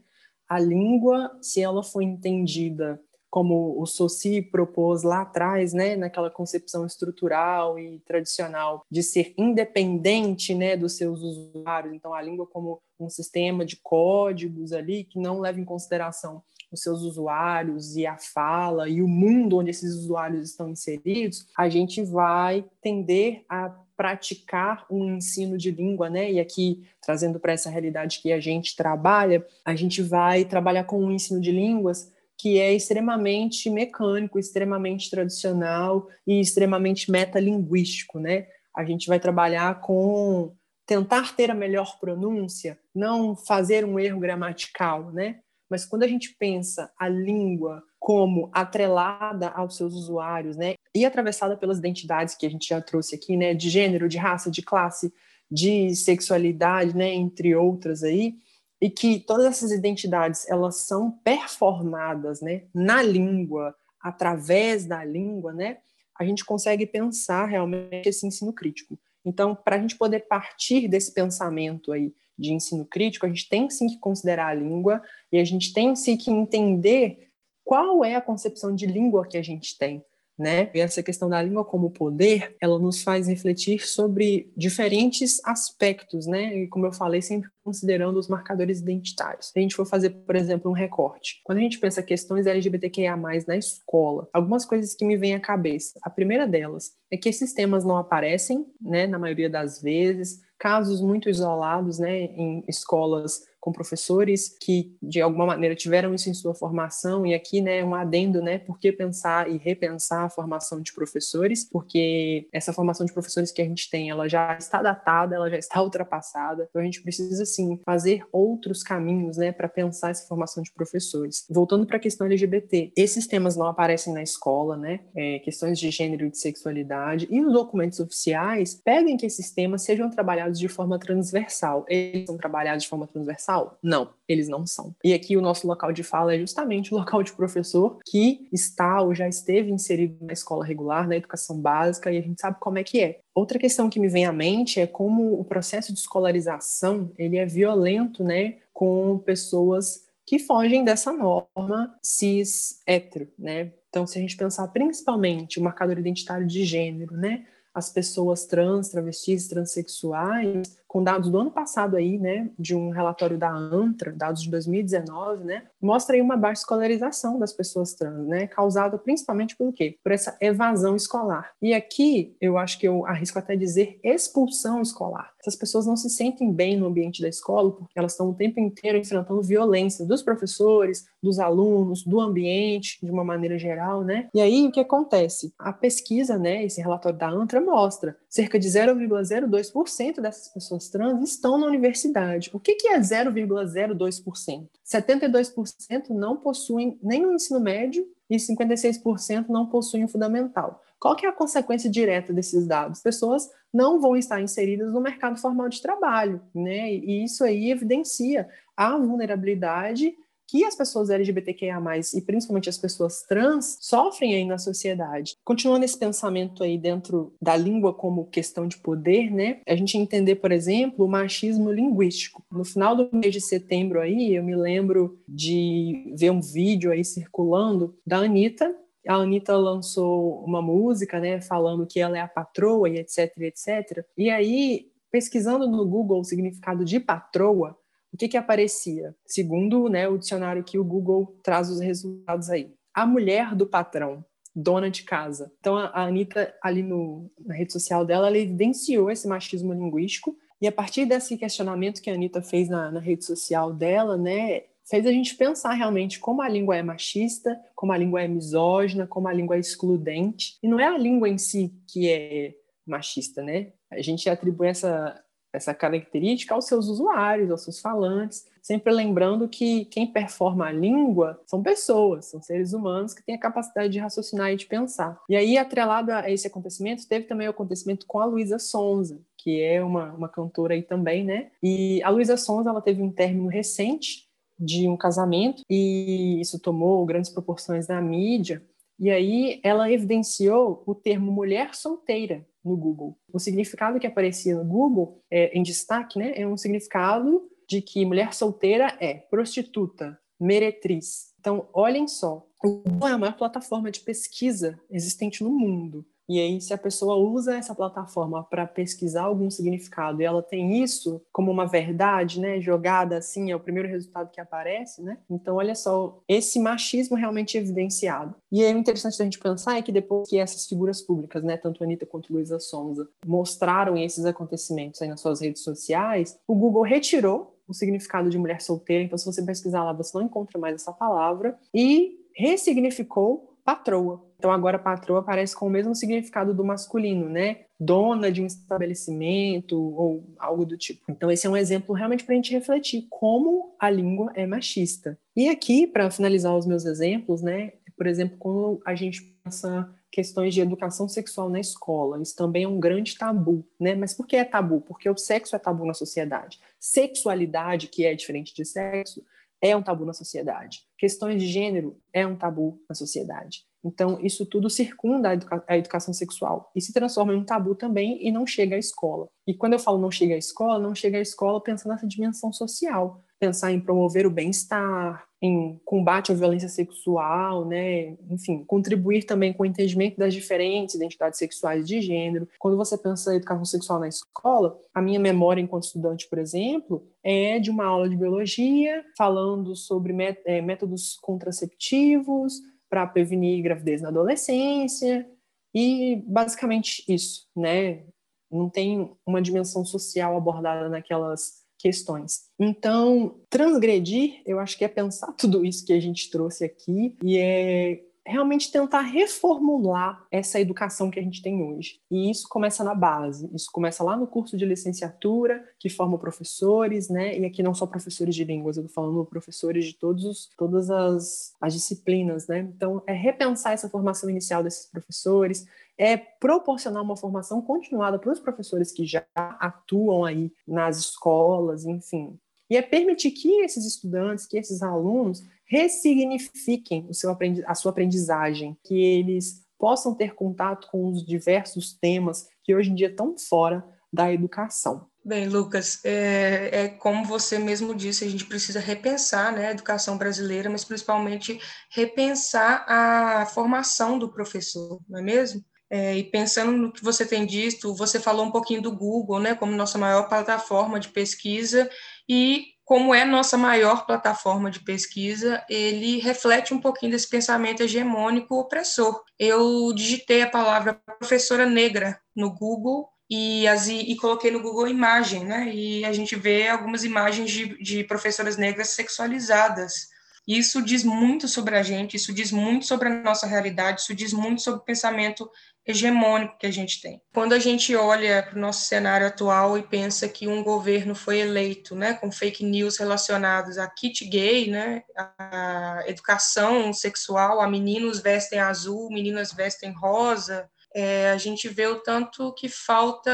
A 0.48 0.58
língua, 0.58 1.38
se 1.42 1.62
ela 1.62 1.84
for 1.84 2.02
entendida 2.02 3.00
como 3.38 3.80
o 3.80 3.86
Soci 3.86 4.42
propôs 4.42 5.04
lá 5.04 5.22
atrás, 5.22 5.72
né, 5.72 5.96
naquela 5.96 6.28
concepção 6.28 6.88
estrutural 6.88 7.78
e 7.78 8.00
tradicional 8.00 8.84
de 8.90 9.04
ser 9.04 9.36
independente, 9.38 10.56
né, 10.56 10.76
dos 10.76 10.94
seus 10.94 11.22
usuários. 11.22 11.94
Então, 11.94 12.16
a 12.16 12.22
língua 12.24 12.48
como 12.48 12.82
um 13.00 13.08
sistema 13.08 13.64
de 13.64 13.78
códigos 13.78 14.74
ali 14.74 15.04
que 15.04 15.20
não 15.20 15.40
leva 15.40 15.60
em 15.60 15.66
consideração 15.66 16.42
os 16.72 16.82
seus 16.82 17.04
usuários 17.04 17.96
e 17.96 18.08
a 18.08 18.18
fala 18.18 18.90
e 18.90 19.04
o 19.04 19.08
mundo 19.08 19.60
onde 19.60 19.70
esses 19.70 19.94
usuários 19.94 20.50
estão 20.50 20.68
inseridos, 20.68 21.46
a 21.56 21.70
gente 21.70 22.02
vai 22.02 22.66
tender 22.82 23.46
a 23.48 23.70
praticar 23.96 24.84
um 24.90 25.16
ensino 25.16 25.60
de 25.60 25.70
língua, 25.70 26.10
né? 26.10 26.32
E 26.32 26.40
aqui 26.40 26.88
trazendo 27.04 27.40
para 27.40 27.54
essa 27.54 27.70
realidade 27.70 28.20
que 28.20 28.32
a 28.32 28.40
gente 28.40 28.76
trabalha, 28.76 29.46
a 29.64 29.76
gente 29.76 30.02
vai 30.02 30.44
trabalhar 30.44 30.86
com 30.86 31.00
um 31.04 31.12
ensino 31.12 31.40
de 31.40 31.52
línguas 31.52 32.12
que 32.38 32.60
é 32.60 32.74
extremamente 32.74 33.70
mecânico, 33.70 34.38
extremamente 34.38 35.10
tradicional 35.10 36.08
e 36.26 36.40
extremamente 36.40 37.10
metalinguístico, 37.10 38.20
né? 38.20 38.48
A 38.76 38.86
gente 38.86 39.08
vai 39.08 39.20
trabalhar 39.20 39.82
com 39.82 40.54
tentar 40.86 41.36
ter 41.36 41.52
a 41.52 41.56
melhor 41.56 42.00
pronúncia, 42.00 42.80
não 42.96 43.36
fazer 43.36 43.84
um 43.84 44.00
erro 44.00 44.20
gramatical, 44.20 45.12
né? 45.12 45.40
Mas 45.70 45.86
quando 45.86 46.04
a 46.04 46.08
gente 46.08 46.34
pensa 46.40 46.90
a 46.98 47.10
língua 47.10 47.84
como 48.00 48.50
atrelada 48.54 49.50
aos 49.50 49.76
seus 49.76 49.94
usuários, 49.94 50.56
né, 50.56 50.76
e 50.96 51.06
atravessada 51.06 51.58
pelas 51.58 51.78
identidades 51.78 52.36
que 52.36 52.46
a 52.46 52.50
gente 52.50 52.70
já 52.70 52.80
trouxe 52.80 53.16
aqui, 53.16 53.36
né, 53.36 53.54
de 53.54 53.70
gênero, 53.70 54.08
de 54.08 54.18
raça, 54.18 54.50
de 54.50 54.62
classe, 54.62 55.12
de 55.52 55.94
sexualidade, 55.94 56.96
né, 56.96 57.14
entre 57.14 57.54
outras 57.54 58.04
aí, 58.04 58.36
e 58.82 58.90
que 58.90 59.20
todas 59.20 59.46
essas 59.46 59.72
identidades 59.72 60.48
elas 60.50 60.82
são 60.82 61.12
performadas, 61.24 62.42
né, 62.42 62.64
na 62.74 63.02
língua, 63.02 63.76
através 64.00 64.86
da 64.86 65.04
língua, 65.04 65.52
né, 65.54 65.78
a 66.18 66.24
gente 66.24 66.46
consegue 66.46 66.86
pensar 66.86 67.46
realmente 67.46 68.08
esse 68.08 68.26
ensino 68.26 68.54
crítico. 68.54 68.98
Então, 69.26 69.56
para 69.56 69.76
a 69.76 69.80
gente 69.80 69.96
poder 69.98 70.28
partir 70.28 70.88
desse 70.88 71.14
pensamento 71.14 71.92
aí 71.92 72.14
de 72.38 72.54
ensino 72.54 72.86
crítico, 72.86 73.26
a 73.26 73.30
gente 73.30 73.50
tem 73.50 73.70
sim 73.70 73.88
que 73.88 74.00
considerar 74.00 74.48
a 74.48 74.54
língua 74.54 75.02
e 75.32 75.38
a 75.38 75.44
gente 75.44 75.74
tem 75.74 75.96
sim 75.96 76.16
que 76.16 76.32
entender 76.32 77.30
qual 77.64 78.06
é 78.06 78.16
a 78.16 78.22
concepção 78.22 78.74
de 78.74 78.86
língua 78.86 79.28
que 79.28 79.38
a 79.38 79.42
gente 79.42 79.78
tem 79.78 80.04
né? 80.38 80.70
E 80.74 80.80
essa 80.80 81.02
questão 81.02 81.28
da 81.28 81.42
língua 81.42 81.66
como 81.66 81.92
poder, 81.92 82.56
ela 82.62 82.78
nos 82.78 83.02
faz 83.02 83.28
refletir 83.28 83.88
sobre 83.88 84.52
diferentes 84.56 85.42
aspectos, 85.44 86.28
né? 86.28 86.56
E 86.56 86.68
como 86.68 86.86
eu 86.86 86.94
falei, 86.94 87.22
sempre 87.22 87.50
considerando 87.64 88.18
os 88.18 88.28
marcadores 88.28 88.80
identitários. 88.80 89.48
Se 89.48 89.60
a 89.60 89.62
gente 89.62 89.76
for 89.76 89.86
fazer, 89.86 90.12
por 90.12 90.36
exemplo, 90.36 90.72
um 90.72 90.74
recorte, 90.74 91.42
quando 91.44 91.58
a 91.58 91.62
gente 91.62 91.80
pensa 91.80 92.02
questões 92.04 92.48
LGBTQIA+ 92.48 93.18
na 93.18 93.58
escola, 93.58 94.28
algumas 94.32 94.64
coisas 94.66 94.94
que 94.94 95.06
me 95.06 95.18
vêm 95.18 95.36
à 95.36 95.40
cabeça. 95.40 96.00
A 96.04 96.10
primeira 96.10 96.48
delas 96.48 96.92
é 97.12 97.18
que 97.18 97.30
esses 97.30 97.54
temas 97.54 97.84
não 97.84 97.98
aparecem, 97.98 98.66
né, 98.82 99.08
na 99.08 99.20
maioria 99.20 99.50
das 99.50 99.82
vezes, 99.82 100.40
casos 100.58 101.02
muito 101.02 101.30
isolados, 101.30 102.00
né, 102.00 102.20
em 102.20 102.64
escolas 102.68 103.42
com 103.68 103.72
professores 103.74 104.56
que 104.62 104.96
de 105.04 105.20
alguma 105.20 105.46
maneira 105.46 105.76
tiveram 105.76 106.16
isso 106.16 106.30
em 106.30 106.34
sua 106.34 106.56
formação. 106.56 107.26
E 107.26 107.34
aqui 107.34 107.60
né 107.60 107.84
um 107.84 107.94
adendo 107.94 108.42
né 108.42 108.58
por 108.60 108.80
que 108.80 108.94
pensar 108.94 109.52
e 109.52 109.58
repensar 109.58 110.24
a 110.24 110.30
formação 110.30 110.82
de 110.82 110.94
professores? 110.94 111.68
Porque 111.70 112.48
essa 112.54 112.72
formação 112.72 113.06
de 113.06 113.12
professores 113.12 113.52
que 113.52 113.62
a 113.62 113.66
gente 113.66 113.90
tem 113.90 114.10
ela 114.10 114.30
já 114.30 114.58
está 114.58 114.82
datada 114.82 115.36
ela 115.36 115.50
já 115.50 115.58
está 115.58 115.82
ultrapassada. 115.84 116.66
Então 116.70 116.82
a 116.82 116.86
gente 116.86 117.02
precisa 117.02 117.46
sim 117.46 117.78
fazer 117.84 118.24
outros 118.32 118.84
caminhos 118.84 119.36
né 119.36 119.52
para 119.52 119.68
pensar 119.68 120.12
essa 120.12 120.26
formação 120.26 120.64
de 120.64 120.72
professores. 120.72 121.46
Voltando 121.50 121.86
para 121.86 121.98
a 121.98 122.00
questão 122.00 122.26
LGBT 122.26 122.94
esses 122.96 123.28
temas 123.28 123.58
não 123.58 123.66
aparecem 123.66 124.14
na 124.14 124.24
escola 124.24 124.78
né 124.78 125.02
é, 125.14 125.40
questões 125.40 125.78
de 125.78 125.92
gênero 125.92 126.26
e 126.26 126.32
de 126.32 126.38
sexualidade. 126.38 127.28
E 127.30 127.42
nos 127.42 127.52
documentos 127.52 128.00
oficiais 128.00 128.76
pedem 128.76 129.18
que 129.18 129.26
esses 129.26 129.52
temas 129.52 129.84
sejam 129.84 130.10
trabalhados 130.10 130.58
de 130.58 130.70
forma 130.70 130.98
transversal. 130.98 131.86
Eles 131.90 132.28
são 132.28 132.38
trabalhados 132.38 132.84
de 132.84 132.90
forma 132.90 133.06
transversal 133.06 133.57
não, 133.82 134.10
eles 134.28 134.48
não 134.48 134.66
são. 134.66 134.96
E 135.04 135.14
aqui 135.14 135.38
o 135.38 135.42
nosso 135.42 135.68
local 135.68 135.92
de 135.94 136.04
fala 136.04 136.34
é 136.34 136.40
justamente 136.40 136.94
o 136.94 136.98
local 136.98 137.24
de 137.24 137.34
professor 137.34 138.00
que 138.06 138.48
está 138.52 139.02
ou 139.02 139.14
já 139.14 139.28
esteve 139.28 139.72
inserido 139.72 140.18
na 140.22 140.34
escola 140.34 140.66
regular, 140.66 141.08
na 141.08 141.16
educação 141.16 141.60
básica, 141.60 142.12
e 142.12 142.18
a 142.18 142.22
gente 142.22 142.42
sabe 142.42 142.58
como 142.60 142.78
é 142.78 142.84
que 142.84 143.02
é. 143.02 143.20
Outra 143.34 143.60
questão 143.60 143.90
que 143.90 144.00
me 144.00 144.08
vem 144.08 144.26
à 144.26 144.32
mente 144.32 144.80
é 144.80 144.88
como 144.88 145.40
o 145.40 145.44
processo 145.46 145.94
de 145.94 146.00
escolarização 146.00 147.12
ele 147.18 147.38
é 147.38 147.46
violento, 147.46 148.24
né, 148.24 148.58
com 148.74 149.18
pessoas 149.20 150.08
que 150.26 150.40
fogem 150.40 150.84
dessa 150.84 151.14
norma 151.14 151.96
cis 152.04 152.82
hétero, 152.86 153.30
né? 153.40 153.72
Então, 153.90 154.06
se 154.06 154.18
a 154.18 154.22
gente 154.22 154.36
pensar 154.36 154.68
principalmente 154.68 155.60
o 155.60 155.64
marcador 155.64 155.98
identitário 155.98 156.46
de 156.46 156.66
gênero, 156.66 157.16
né, 157.16 157.46
as 157.78 157.92
pessoas 157.92 158.44
trans, 158.46 158.90
travestis, 158.90 159.48
transexuais, 159.48 160.80
com 160.88 161.04
dados 161.04 161.30
do 161.30 161.38
ano 161.38 161.52
passado 161.52 161.96
aí, 161.96 162.18
né, 162.18 162.50
de 162.58 162.74
um 162.74 162.90
relatório 162.90 163.38
da 163.38 163.52
ANTRA, 163.52 164.12
dados 164.12 164.42
de 164.42 164.50
2019, 164.50 165.44
né, 165.44 165.64
mostra 165.80 166.16
aí 166.16 166.22
uma 166.22 166.36
baixa 166.36 166.62
escolarização 166.62 167.38
das 167.38 167.54
pessoas 167.54 167.94
trans, 167.94 168.26
né, 168.28 168.48
causada 168.48 168.98
principalmente 168.98 169.56
por 169.56 169.72
quê? 169.72 170.00
Por 170.04 170.12
essa 170.12 170.36
evasão 170.42 170.96
escolar. 170.96 171.52
E 171.62 171.72
aqui 171.72 172.36
eu 172.42 172.58
acho 172.58 172.80
que 172.80 172.88
eu 172.88 173.06
arrisco 173.06 173.38
até 173.38 173.56
dizer 173.56 174.00
expulsão 174.04 174.82
escolar. 174.82 175.32
Essas 175.48 175.58
pessoas 175.58 175.86
não 175.86 175.96
se 175.96 176.10
sentem 176.10 176.52
bem 176.52 176.76
no 176.76 176.88
ambiente 176.88 177.22
da 177.22 177.30
escola 177.30 177.72
porque 177.72 177.98
elas 177.98 178.12
estão 178.12 178.30
o 178.30 178.34
tempo 178.34 178.60
inteiro 178.60 178.98
enfrentando 178.98 179.42
violência 179.42 180.06
dos 180.06 180.22
professores, 180.22 181.06
dos 181.24 181.40
alunos, 181.40 182.04
do 182.04 182.20
ambiente, 182.20 183.00
de 183.02 183.10
uma 183.10 183.24
maneira 183.24 183.58
geral, 183.58 184.04
né? 184.04 184.28
E 184.34 184.42
aí 184.42 184.68
o 184.68 184.72
que 184.74 184.82
acontece? 184.82 185.54
A 185.58 185.72
pesquisa, 185.72 186.38
né, 186.38 186.66
esse 186.66 186.82
relatório 186.82 187.18
da 187.18 187.30
ANTRA 187.30 187.62
mostra 187.62 188.18
cerca 188.30 188.60
de 188.60 188.68
0,02% 188.68 190.20
dessas 190.20 190.50
pessoas 190.50 190.90
trans 190.90 191.24
estão 191.24 191.58
na 191.58 191.66
universidade. 191.66 192.50
O 192.54 192.60
que, 192.60 192.76
que 192.76 192.90
é 192.90 193.00
0,02%? 193.00 194.68
72% 194.86 196.10
não 196.10 196.36
possuem 196.36 197.00
nem 197.02 197.26
o 197.26 197.34
ensino 197.34 197.62
médio 197.62 198.06
e 198.30 198.36
56% 198.36 199.46
não 199.48 199.66
possuem 199.68 200.04
o 200.04 200.10
fundamental. 200.10 200.84
Qual 201.00 201.16
que 201.16 201.26
é 201.26 201.30
a 201.30 201.34
consequência 201.34 201.90
direta 201.90 202.34
desses 202.34 202.68
dados? 202.68 203.02
Pessoas 203.02 203.50
não 203.74 204.00
vão 204.00 204.16
estar 204.16 204.42
inseridas 204.42 204.94
no 204.94 205.02
mercado 205.02 205.40
formal 205.40 205.70
de 205.70 205.82
trabalho, 205.82 206.42
né? 206.54 206.94
E 206.94 207.24
isso 207.24 207.44
aí 207.44 207.72
evidencia 207.72 208.48
a 208.76 208.98
vulnerabilidade 208.98 210.16
que 210.48 210.64
as 210.64 210.76
pessoas 210.76 211.10
LGBTQIA+, 211.10 211.78
e 212.16 212.22
principalmente 212.22 212.70
as 212.70 212.78
pessoas 212.78 213.22
trans, 213.24 213.78
sofrem 213.82 214.34
aí 214.34 214.46
na 214.46 214.58
sociedade. 214.58 215.36
Continuando 215.44 215.84
esse 215.84 215.98
pensamento 216.00 216.64
aí 216.64 216.78
dentro 216.78 217.34
da 217.42 217.56
língua 217.58 217.94
como 217.94 218.28
questão 218.28 218.66
de 218.66 218.78
poder, 218.78 219.30
né? 219.30 219.60
A 219.68 219.76
gente 219.76 219.98
entender, 219.98 220.36
por 220.36 220.52
exemplo, 220.52 221.06
o 221.06 221.10
machismo 221.10 221.70
linguístico. 221.70 222.42
No 222.50 222.64
final 222.64 222.96
do 222.96 223.10
mês 223.12 223.34
de 223.34 223.42
setembro 223.42 224.00
aí, 224.00 224.36
eu 224.36 224.44
me 224.44 224.56
lembro 224.56 225.20
de 225.28 226.14
ver 226.18 226.32
um 226.32 226.42
vídeo 226.42 226.92
aí 226.92 227.04
circulando 227.04 227.94
da 228.06 228.20
Anitta, 228.20 228.74
a 229.08 229.16
Anitta 229.16 229.56
lançou 229.56 230.44
uma 230.44 230.62
música, 230.62 231.20
né, 231.20 231.42
falando 231.42 231.88
que 231.88 232.00
ela 232.00 232.18
é 232.18 232.22
a 232.22 232.28
patroa 232.28 232.90
e 232.90 232.98
etc, 232.98 233.32
etc. 233.40 234.06
E 234.18 234.30
aí, 234.30 234.92
pesquisando 235.12 235.68
no 235.68 235.86
Google 235.86 236.20
o 236.20 236.24
significado 236.24 236.84
de 236.84 237.00
patroa, 237.00 237.78
o 238.14 238.18
que, 238.18 238.28
que 238.28 238.38
aparecia? 238.38 239.16
Segundo 239.26 239.90
né, 239.90 240.08
o 240.08 240.18
dicionário 240.18 240.64
que 240.64 240.80
o 240.80 240.84
Google 240.84 241.38
traz 241.44 241.70
os 241.70 241.80
resultados 241.80 242.50
aí. 242.50 242.74
A 242.94 243.06
mulher 243.06 243.54
do 243.54 243.66
patrão, 243.66 244.26
dona 244.56 244.90
de 244.90 245.04
casa. 245.04 245.52
Então, 245.60 245.78
a 245.78 246.04
Anitta, 246.04 246.54
ali 246.64 246.82
no, 246.82 247.30
na 247.46 247.54
rede 247.54 247.72
social 247.72 248.04
dela, 248.04 248.28
ela 248.28 248.38
evidenciou 248.38 249.12
esse 249.12 249.28
machismo 249.28 249.74
linguístico, 249.74 250.36
e 250.60 250.68
a 250.68 250.72
partir 250.72 251.06
desse 251.06 251.38
questionamento 251.38 252.02
que 252.02 252.10
a 252.10 252.14
Anitta 252.14 252.42
fez 252.42 252.68
na, 252.68 252.92
na 252.92 253.00
rede 253.00 253.24
social 253.24 253.72
dela, 253.72 254.18
né, 254.18 254.64
fez 254.90 255.06
a 255.06 255.12
gente 255.12 255.36
pensar 255.36 255.74
realmente 255.74 256.20
como 256.20 256.42
a 256.42 256.50
língua 256.50 256.76
é 256.76 256.84
machista, 256.84 257.60
como 257.76 257.92
a 257.92 257.98
língua 257.98 258.22
é 258.22 258.28
misógina, 258.28 259.06
como 259.06 259.28
a 259.28 259.34
língua 259.34 259.56
é 259.56 259.60
excludente. 259.60 260.58
E 260.64 260.68
não 260.68 260.80
é 260.80 260.88
a 260.88 260.98
língua 260.98 261.28
em 261.28 261.38
si 261.38 261.74
que 261.88 262.10
é 262.10 262.56
machista, 262.86 263.44
né? 263.44 263.74
A 263.92 264.02
gente 264.02 264.30
atribui 264.30 264.68
essa, 264.68 265.22
essa 265.52 265.74
característica 265.74 266.56
aos 266.56 266.66
seus 266.66 266.88
usuários, 266.88 267.52
aos 267.52 267.64
seus 267.64 267.80
falantes, 267.80 268.46
sempre 268.62 268.92
lembrando 268.94 269.48
que 269.48 269.86
quem 269.86 270.08
performa 270.08 270.68
a 270.68 270.72
língua 270.72 271.42
são 271.46 271.64
pessoas, 271.64 272.26
são 272.26 272.42
seres 272.42 272.74
humanos 272.74 273.14
que 273.14 273.24
têm 273.24 273.36
a 273.36 273.40
capacidade 273.40 273.90
de 273.90 274.00
raciocinar 274.00 274.52
e 274.52 274.58
de 274.58 274.66
pensar. 274.66 275.20
E 275.30 275.36
aí, 275.36 275.58
atrelado 275.58 276.12
a 276.12 276.30
esse 276.30 276.48
acontecimento, 276.48 277.08
teve 277.08 277.26
também 277.26 277.48
o 277.48 277.52
acontecimento 277.52 278.06
com 278.06 278.20
a 278.20 278.26
Luísa 278.26 278.60
Sonza, 278.60 279.20
que 279.38 279.62
é 279.62 279.84
uma, 279.84 280.14
uma 280.14 280.30
cantora 280.30 280.74
aí 280.74 280.82
também, 280.82 281.24
né? 281.24 281.50
E 281.64 282.02
a 282.04 282.10
Luísa 282.10 282.36
Sonza, 282.36 282.70
ela 282.70 282.82
teve 282.82 283.02
um 283.02 283.12
término 283.12 283.48
recente 283.48 284.27
de 284.60 284.88
um 284.88 284.98
casamento 284.98 285.64
e 285.70 286.40
isso 286.40 286.60
tomou 286.60 287.06
grandes 287.06 287.32
proporções 287.32 287.88
na 287.88 288.02
mídia. 288.02 288.64
E 289.00 289.10
aí 289.10 289.60
ela 289.64 289.92
evidenciou 289.92 290.84
o 290.86 290.96
termo 290.96 291.32
mulher 291.32 291.76
solteira, 291.76 292.46
no 292.68 292.76
Google. 292.76 293.18
O 293.32 293.40
significado 293.40 294.00
que 294.00 294.06
aparecia 294.06 294.56
no 294.56 294.66
Google, 294.66 295.24
é, 295.32 295.58
em 295.58 295.64
destaque, 295.64 296.20
né, 296.20 296.34
é 296.36 296.46
um 296.46 296.58
significado 296.58 297.50
de 297.68 297.82
que 297.82 298.06
mulher 298.06 298.34
solteira 298.34 298.96
é 299.00 299.14
prostituta, 299.14 300.20
meretriz. 300.40 301.34
Então, 301.40 301.68
olhem 301.74 302.08
só, 302.08 302.46
o 302.64 302.82
Google 302.84 303.08
é 303.08 303.12
a 303.14 303.18
maior 303.18 303.38
plataforma 303.38 303.90
de 303.90 304.02
pesquisa 304.02 304.80
existente 304.90 305.44
no 305.44 305.50
mundo. 305.50 306.06
E 306.30 306.40
aí, 306.40 306.60
se 306.60 306.74
a 306.74 306.78
pessoa 306.78 307.16
usa 307.16 307.56
essa 307.56 307.74
plataforma 307.74 308.44
para 308.44 308.68
pesquisar 308.68 309.24
algum 309.24 309.50
significado 309.50 310.22
e 310.22 310.26
ela 310.26 310.44
tem 310.44 310.84
isso 310.84 311.22
como 311.32 311.52
uma 311.52 311.66
verdade, 311.66 312.40
né, 312.40 312.60
jogada 312.60 313.18
assim, 313.18 313.52
é 313.52 313.56
o 313.56 313.60
primeiro 313.60 313.88
resultado 313.88 314.30
que 314.30 314.42
aparece, 314.42 315.02
né? 315.02 315.18
Então, 315.30 315.56
olha 315.56 315.76
só, 315.76 316.22
esse 316.28 316.60
machismo 316.60 317.16
realmente 317.16 317.58
evidenciado. 317.58 318.36
E 318.52 318.64
é 318.64 318.70
interessante 318.70 319.18
da 319.18 319.24
gente 319.24 319.40
pensar 319.40 319.78
é 319.78 319.82
que 319.82 319.92
depois 319.92 320.28
que 320.30 320.38
essas 320.38 320.68
figuras 320.68 321.02
públicas, 321.02 321.44
né, 321.44 321.58
tanto 321.58 321.84
Anitta 321.84 322.06
quanto 322.06 322.34
Luísa 322.34 322.60
Sonza, 322.60 323.08
mostraram 323.26 323.98
esses 323.98 324.26
acontecimentos 324.26 325.02
aí 325.02 325.08
nas 325.08 325.22
suas 325.22 325.42
redes 325.42 325.64
sociais, 325.64 326.38
o 326.48 326.56
Google 326.56 326.84
retirou 326.84 327.58
o 327.68 327.74
significado 327.74 328.30
de 328.30 328.38
mulher 328.38 328.62
solteira, 328.62 329.04
então 329.04 329.18
se 329.18 329.26
você 329.26 329.44
pesquisar 329.44 329.84
lá, 329.84 329.92
você 329.92 330.18
não 330.18 330.26
encontra 330.26 330.58
mais 330.58 330.76
essa 330.76 330.94
palavra, 330.94 331.58
e 331.74 332.18
ressignificou 332.34 333.57
patroa. 333.68 334.26
Então 334.38 334.50
agora 334.50 334.80
patroa 334.80 335.20
aparece 335.20 335.54
com 335.54 335.68
o 335.68 335.70
mesmo 335.70 335.94
significado 335.94 336.54
do 336.54 336.64
masculino, 336.64 337.28
né? 337.28 337.66
Dona 337.78 338.32
de 338.32 338.42
um 338.42 338.46
estabelecimento 338.46 339.78
ou 339.78 340.24
algo 340.40 340.66
do 340.66 340.78
tipo. 340.78 341.04
Então 341.10 341.30
esse 341.30 341.46
é 341.46 341.50
um 341.50 341.58
exemplo 341.58 341.94
realmente 341.94 342.24
para 342.24 342.34
a 342.34 342.38
gente 342.38 342.54
refletir 342.54 343.08
como 343.10 343.76
a 343.78 343.90
língua 343.90 344.32
é 344.36 344.48
machista. 344.48 345.20
E 345.36 345.50
aqui, 345.50 345.86
para 345.86 346.10
finalizar 346.10 346.56
os 346.56 346.66
meus 346.66 346.86
exemplos, 346.86 347.42
né? 347.42 347.74
Por 347.98 348.08
exemplo, 348.08 348.38
quando 348.38 348.82
a 348.86 348.96
gente 348.96 349.22
pensa 349.44 349.94
questões 350.10 350.54
de 350.54 350.62
educação 350.62 351.10
sexual 351.10 351.50
na 351.50 351.60
escola. 351.60 352.22
Isso 352.22 352.38
também 352.38 352.64
é 352.64 352.68
um 352.68 352.80
grande 352.80 353.18
tabu, 353.18 353.68
né? 353.78 353.96
Mas 353.96 354.14
por 354.14 354.26
que 354.26 354.38
é 354.38 354.46
tabu? 354.46 354.80
Porque 354.80 355.10
o 355.10 355.18
sexo 355.18 355.58
é 355.58 355.60
tabu 355.60 355.86
na 355.86 355.94
sociedade. 355.94 356.58
Sexualidade, 356.80 357.88
que 357.90 358.06
é 358.06 358.16
diferente 358.16 358.56
de 358.56 358.64
sexo, 358.64 359.22
é 359.62 359.76
um 359.76 359.84
tabu 359.84 360.06
na 360.06 360.14
sociedade. 360.14 360.87
Questões 360.98 361.42
de 361.42 361.48
gênero 361.48 362.02
é 362.12 362.26
um 362.26 362.36
tabu 362.36 362.82
na 362.90 362.96
sociedade. 362.96 363.67
Então, 363.84 364.20
isso 364.22 364.46
tudo 364.46 364.70
circunda 364.70 365.30
a, 365.30 365.34
educa 365.34 365.64
a, 365.68 365.78
educação 365.78 366.14
sexual 366.14 366.72
e 366.76 366.82
se 366.82 366.92
transforma 366.92 367.34
em 367.34 367.38
um 367.38 367.44
tabu 367.44 367.76
também 367.76 368.26
e 368.26 368.32
não 368.32 368.46
chega 368.46 368.76
à 368.76 368.80
escola. 368.80 369.28
E 369.48 369.54
quando 369.54 369.74
eu 369.74 369.80
falo 369.80 369.98
não 369.98 370.12
chega 370.12 370.36
à 370.36 370.38
escola, 370.38 370.80
não 370.80 370.94
chega 370.94 371.18
à 371.18 371.22
escola 371.22 371.62
pensando 371.62 371.94
nessa 371.94 372.08
dimensão 372.08 372.52
social, 372.52 373.24
pensar 373.40 373.72
em 373.72 373.80
promover 373.80 374.26
o 374.26 374.32
bem-estar, 374.32 375.26
em 375.42 375.80
combate 375.86 376.32
à 376.32 376.36
violência 376.36 376.68
sexual, 376.68 377.64
né? 377.64 378.18
Enfim, 378.30 378.64
contribuir 378.66 379.24
também 379.24 379.54
com 379.54 379.64
o 379.64 379.66
entendimento 379.66 380.18
das 380.18 380.34
diferentes 380.34 380.96
identidades 380.96 381.38
sexuais 381.38 381.88
de 381.88 382.02
gênero. 382.02 382.48
Quando 382.58 382.76
você 382.76 382.98
pensa 382.98 383.32
em 383.32 383.38
educação 383.38 383.66
sexual 383.66 384.00
na 384.00 384.08
escola, 384.08 384.80
a 384.94 385.02
minha 385.02 385.20
memória 385.20 385.62
enquanto 385.62 385.84
estudante, 385.84 386.28
por 386.28 386.40
exemplo, 386.40 387.08
é 387.24 387.60
de 387.60 387.70
uma 387.70 387.86
aula 387.86 388.10
de 388.10 388.16
biologia 388.16 389.06
falando 389.16 389.76
sobre 389.76 390.16
é, 390.46 390.62
métodos 390.62 391.18
contraceptivos 391.22 392.54
para 392.90 393.08
prevenir 393.08 393.64
gravidez 393.64 394.02
na 394.02 394.10
adolescência 394.10 395.30
e 395.76 396.24
basicamente 396.26 397.04
isso, 397.08 397.48
né? 397.56 398.06
Não 398.52 398.70
tem 398.70 399.12
uma 399.26 399.42
dimensão 399.42 399.84
social 399.84 400.38
abordada 400.38 400.90
naquelas 400.90 401.66
questões. 401.78 402.50
Então, 402.60 403.40
transgredir, 403.50 404.42
eu 404.46 404.60
acho 404.60 404.78
que 404.78 404.86
é 404.86 404.88
pensar 404.88 405.32
tudo 405.38 405.66
isso 405.66 405.86
que 405.86 405.94
a 405.94 406.00
gente 406.00 406.30
trouxe 406.30 406.66
aqui 406.66 407.16
e 407.24 407.38
é 407.38 408.04
realmente 408.28 408.72
tentar 408.72 409.02
reformular 409.02 410.26
essa 410.32 410.60
educação 410.60 411.10
que 411.10 411.20
a 411.20 411.24
gente 411.24 411.42
tem 411.42 411.62
hoje. 411.62 412.00
E 412.12 412.30
isso 412.30 412.48
começa 412.50 412.84
na 412.84 412.94
base, 412.94 413.50
isso 413.54 413.72
começa 413.72 414.04
lá 414.04 414.16
no 414.16 414.28
curso 414.28 414.58
de 414.58 414.66
licenciatura, 414.66 415.64
que 415.80 415.90
forma 415.90 416.18
professores, 416.18 417.10
né? 417.10 417.38
E 417.38 417.46
aqui 417.46 417.64
não 417.64 417.74
só 417.74 417.88
professores 417.88 418.36
de 418.36 418.44
línguas, 418.44 418.78
eu 418.78 418.86
estou 418.86 418.94
falando 419.04 419.26
professores 419.26 419.86
de 419.86 419.94
todos 419.94 420.26
os, 420.26 420.50
todas 420.58 420.90
as, 420.90 421.54
as 421.62 421.74
disciplinas, 421.74 422.48
né? 422.48 422.60
Então, 422.60 423.02
é 423.08 423.14
repensar 423.14 423.74
essa 423.74 423.90
formação 423.90 424.30
inicial 424.30 424.64
desses 424.64 424.86
professores, 424.86 425.66
é 425.98 426.16
proporcionar 426.16 427.02
uma 427.02 427.18
formação 427.18 427.62
continuada 427.62 428.20
para 428.20 428.32
os 428.32 428.40
professores 428.40 428.92
que 428.92 429.06
já 429.06 429.26
atuam 429.36 430.24
aí 430.26 430.52
nas 430.68 430.98
escolas, 430.98 431.86
enfim. 431.86 432.38
E 432.70 432.76
é 432.76 432.82
permitir 432.82 433.32
que 433.32 433.62
esses 433.62 433.86
estudantes, 433.86 434.46
que 434.46 434.58
esses 434.58 434.84
alunos 434.84 435.46
ressignifiquem 435.68 437.06
o 437.10 437.14
seu 437.14 437.38
a 437.66 437.76
sua 437.76 437.92
aprendizagem, 437.92 438.78
que 438.84 438.96
eles 439.00 439.66
possam 439.78 440.16
ter 440.16 440.34
contato 440.34 440.88
com 440.90 441.12
os 441.12 441.26
diversos 441.26 441.94
temas 441.94 442.48
que 442.64 442.74
hoje 442.74 442.90
em 442.90 442.96
dia 442.96 443.10
estão 443.10 443.38
fora 443.38 443.86
da 444.12 444.32
educação. 444.34 445.08
Bem, 445.24 445.48
Lucas, 445.48 446.00
é, 446.06 446.70
é, 446.72 446.88
como 446.88 447.26
você 447.26 447.60
mesmo 447.60 447.94
disse, 447.94 448.24
a 448.24 448.30
gente 448.30 448.46
precisa 448.46 448.80
repensar 448.80 449.52
né, 449.52 449.68
a 449.68 449.72
educação 449.72 450.18
brasileira, 450.18 450.70
mas 450.70 450.86
principalmente 450.86 451.60
repensar 451.92 452.86
a 452.88 453.46
formação 453.46 454.18
do 454.18 454.30
professor, 454.30 455.02
não 455.08 455.20
é 455.20 455.22
mesmo? 455.22 455.64
É, 455.90 456.18
e 456.18 456.24
pensando 456.24 456.72
no 456.72 456.92
que 456.94 457.04
você 457.04 457.26
tem 457.26 457.46
dito, 457.46 457.94
você 457.94 458.20
falou 458.20 458.46
um 458.46 458.52
pouquinho 458.52 458.82
do 458.82 458.96
Google, 458.96 459.40
né, 459.40 459.54
como 459.54 459.74
nossa 459.74 459.98
maior 459.98 460.30
plataforma 460.30 460.98
de 460.98 461.10
pesquisa, 461.10 461.90
e 462.28 462.77
como 462.88 463.14
é 463.14 463.26
nossa 463.26 463.58
maior 463.58 464.06
plataforma 464.06 464.72
de 464.72 464.80
pesquisa, 464.80 465.62
ele 465.70 466.20
reflete 466.20 466.74
um 466.74 466.80
pouquinho 466.80 467.12
desse 467.12 467.30
pensamento 467.30 467.84
hegemônico 467.84 468.58
opressor. 468.58 469.22
Eu 469.38 469.94
digitei 469.94 470.42
a 470.42 470.50
palavra 470.50 470.94
professora 470.94 471.66
negra 471.66 472.18
no 472.34 472.50
Google 472.50 473.10
e, 473.30 473.68
as, 473.68 473.90
e 473.90 474.16
coloquei 474.16 474.52
no 474.52 474.62
Google 474.62 474.88
imagem, 474.88 475.44
né? 475.44 475.70
E 475.70 476.06
a 476.06 476.14
gente 476.14 476.34
vê 476.38 476.70
algumas 476.70 477.04
imagens 477.04 477.52
de, 477.52 477.78
de 477.84 478.06
professoras 478.06 478.56
negras 478.56 478.88
sexualizadas. 478.92 480.08
Isso 480.48 480.82
diz 480.82 481.04
muito 481.04 481.46
sobre 481.46 481.76
a 481.76 481.84
gente, 481.84 482.16
isso 482.16 482.34
diz 482.34 482.54
muito 482.54 482.86
sobre 482.86 483.10
a 483.10 483.22
nossa 483.22 483.46
realidade, 483.46 484.00
isso 484.00 484.16
diz 484.16 484.32
muito 484.32 484.62
sobre 484.62 484.80
o 484.80 484.84
pensamento 484.84 485.50
hegemônico 485.86 486.58
que 486.58 486.66
a 486.66 486.72
gente 486.72 487.02
tem. 487.02 487.22
Quando 487.34 487.52
a 487.54 487.60
gente 487.60 487.94
olha 487.96 488.42
para 488.44 488.58
o 488.58 488.62
nosso 488.62 488.86
cenário 488.86 489.28
atual 489.28 489.78
e 489.78 489.84
pensa 489.84 490.28
que 490.30 490.48
um 490.48 490.64
governo 490.64 491.14
foi 491.14 491.40
eleito, 491.40 491.96
né, 491.96 492.14
com 492.14 492.32
fake 492.32 492.64
news 492.64 492.98
relacionados 492.98 493.78
a 493.78 493.88
kit 493.88 494.24
gay, 494.26 494.70
né, 494.70 495.04
a 495.38 496.04
educação 496.08 496.94
sexual, 496.94 497.60
a 497.60 497.68
meninos 497.68 498.22
vestem 498.22 498.60
azul, 498.60 499.10
meninas 499.10 499.52
vestem 499.52 499.92
rosa, 499.92 500.70
é, 501.00 501.30
a 501.30 501.38
gente 501.38 501.70
vê 501.70 501.86
o 501.86 502.00
tanto 502.00 502.52
que 502.54 502.68
falta 502.68 503.32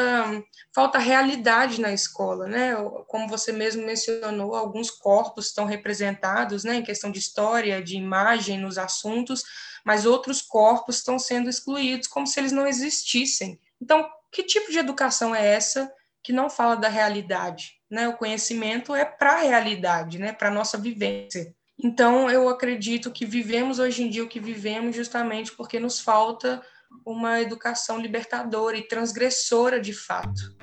falta 0.75 0.99
realidade 0.99 1.79
na 1.79 1.93
escola, 1.93 2.45
né? 2.45 2.75
Como 3.07 3.25
você 3.25 3.53
mesmo 3.53 3.85
mencionou, 3.85 4.53
alguns 4.53 4.91
corpos 4.91 5.47
estão 5.47 5.63
representados, 5.63 6.65
né, 6.65 6.75
em 6.75 6.83
questão 6.83 7.09
de 7.09 7.19
história, 7.19 7.81
de 7.81 7.95
imagem 7.95 8.59
nos 8.59 8.77
assuntos, 8.77 9.45
mas 9.85 10.05
outros 10.05 10.41
corpos 10.41 10.97
estão 10.97 11.17
sendo 11.17 11.49
excluídos 11.49 12.05
como 12.09 12.27
se 12.27 12.37
eles 12.37 12.51
não 12.51 12.67
existissem. 12.67 13.57
Então, 13.81 14.09
que 14.29 14.43
tipo 14.43 14.69
de 14.69 14.79
educação 14.79 15.33
é 15.33 15.47
essa 15.47 15.89
que 16.21 16.33
não 16.33 16.49
fala 16.49 16.75
da 16.75 16.89
realidade? 16.89 17.75
Né? 17.89 18.09
O 18.09 18.17
conhecimento 18.17 18.93
é 18.93 19.05
para 19.05 19.35
a 19.35 19.41
realidade, 19.41 20.19
né? 20.19 20.33
para 20.33 20.51
nossa 20.51 20.77
vivência. 20.77 21.55
Então, 21.81 22.29
eu 22.29 22.49
acredito 22.49 23.09
que 23.09 23.25
vivemos 23.25 23.79
hoje 23.79 24.03
em 24.03 24.09
dia 24.09 24.23
o 24.23 24.27
que 24.27 24.39
vivemos 24.39 24.97
justamente 24.97 25.53
porque 25.53 25.79
nos 25.79 26.01
falta 26.01 26.61
uma 27.05 27.41
educação 27.41 27.99
libertadora 27.99 28.77
e 28.77 28.87
transgressora 28.87 29.79
de 29.79 29.93
fato. 29.93 30.53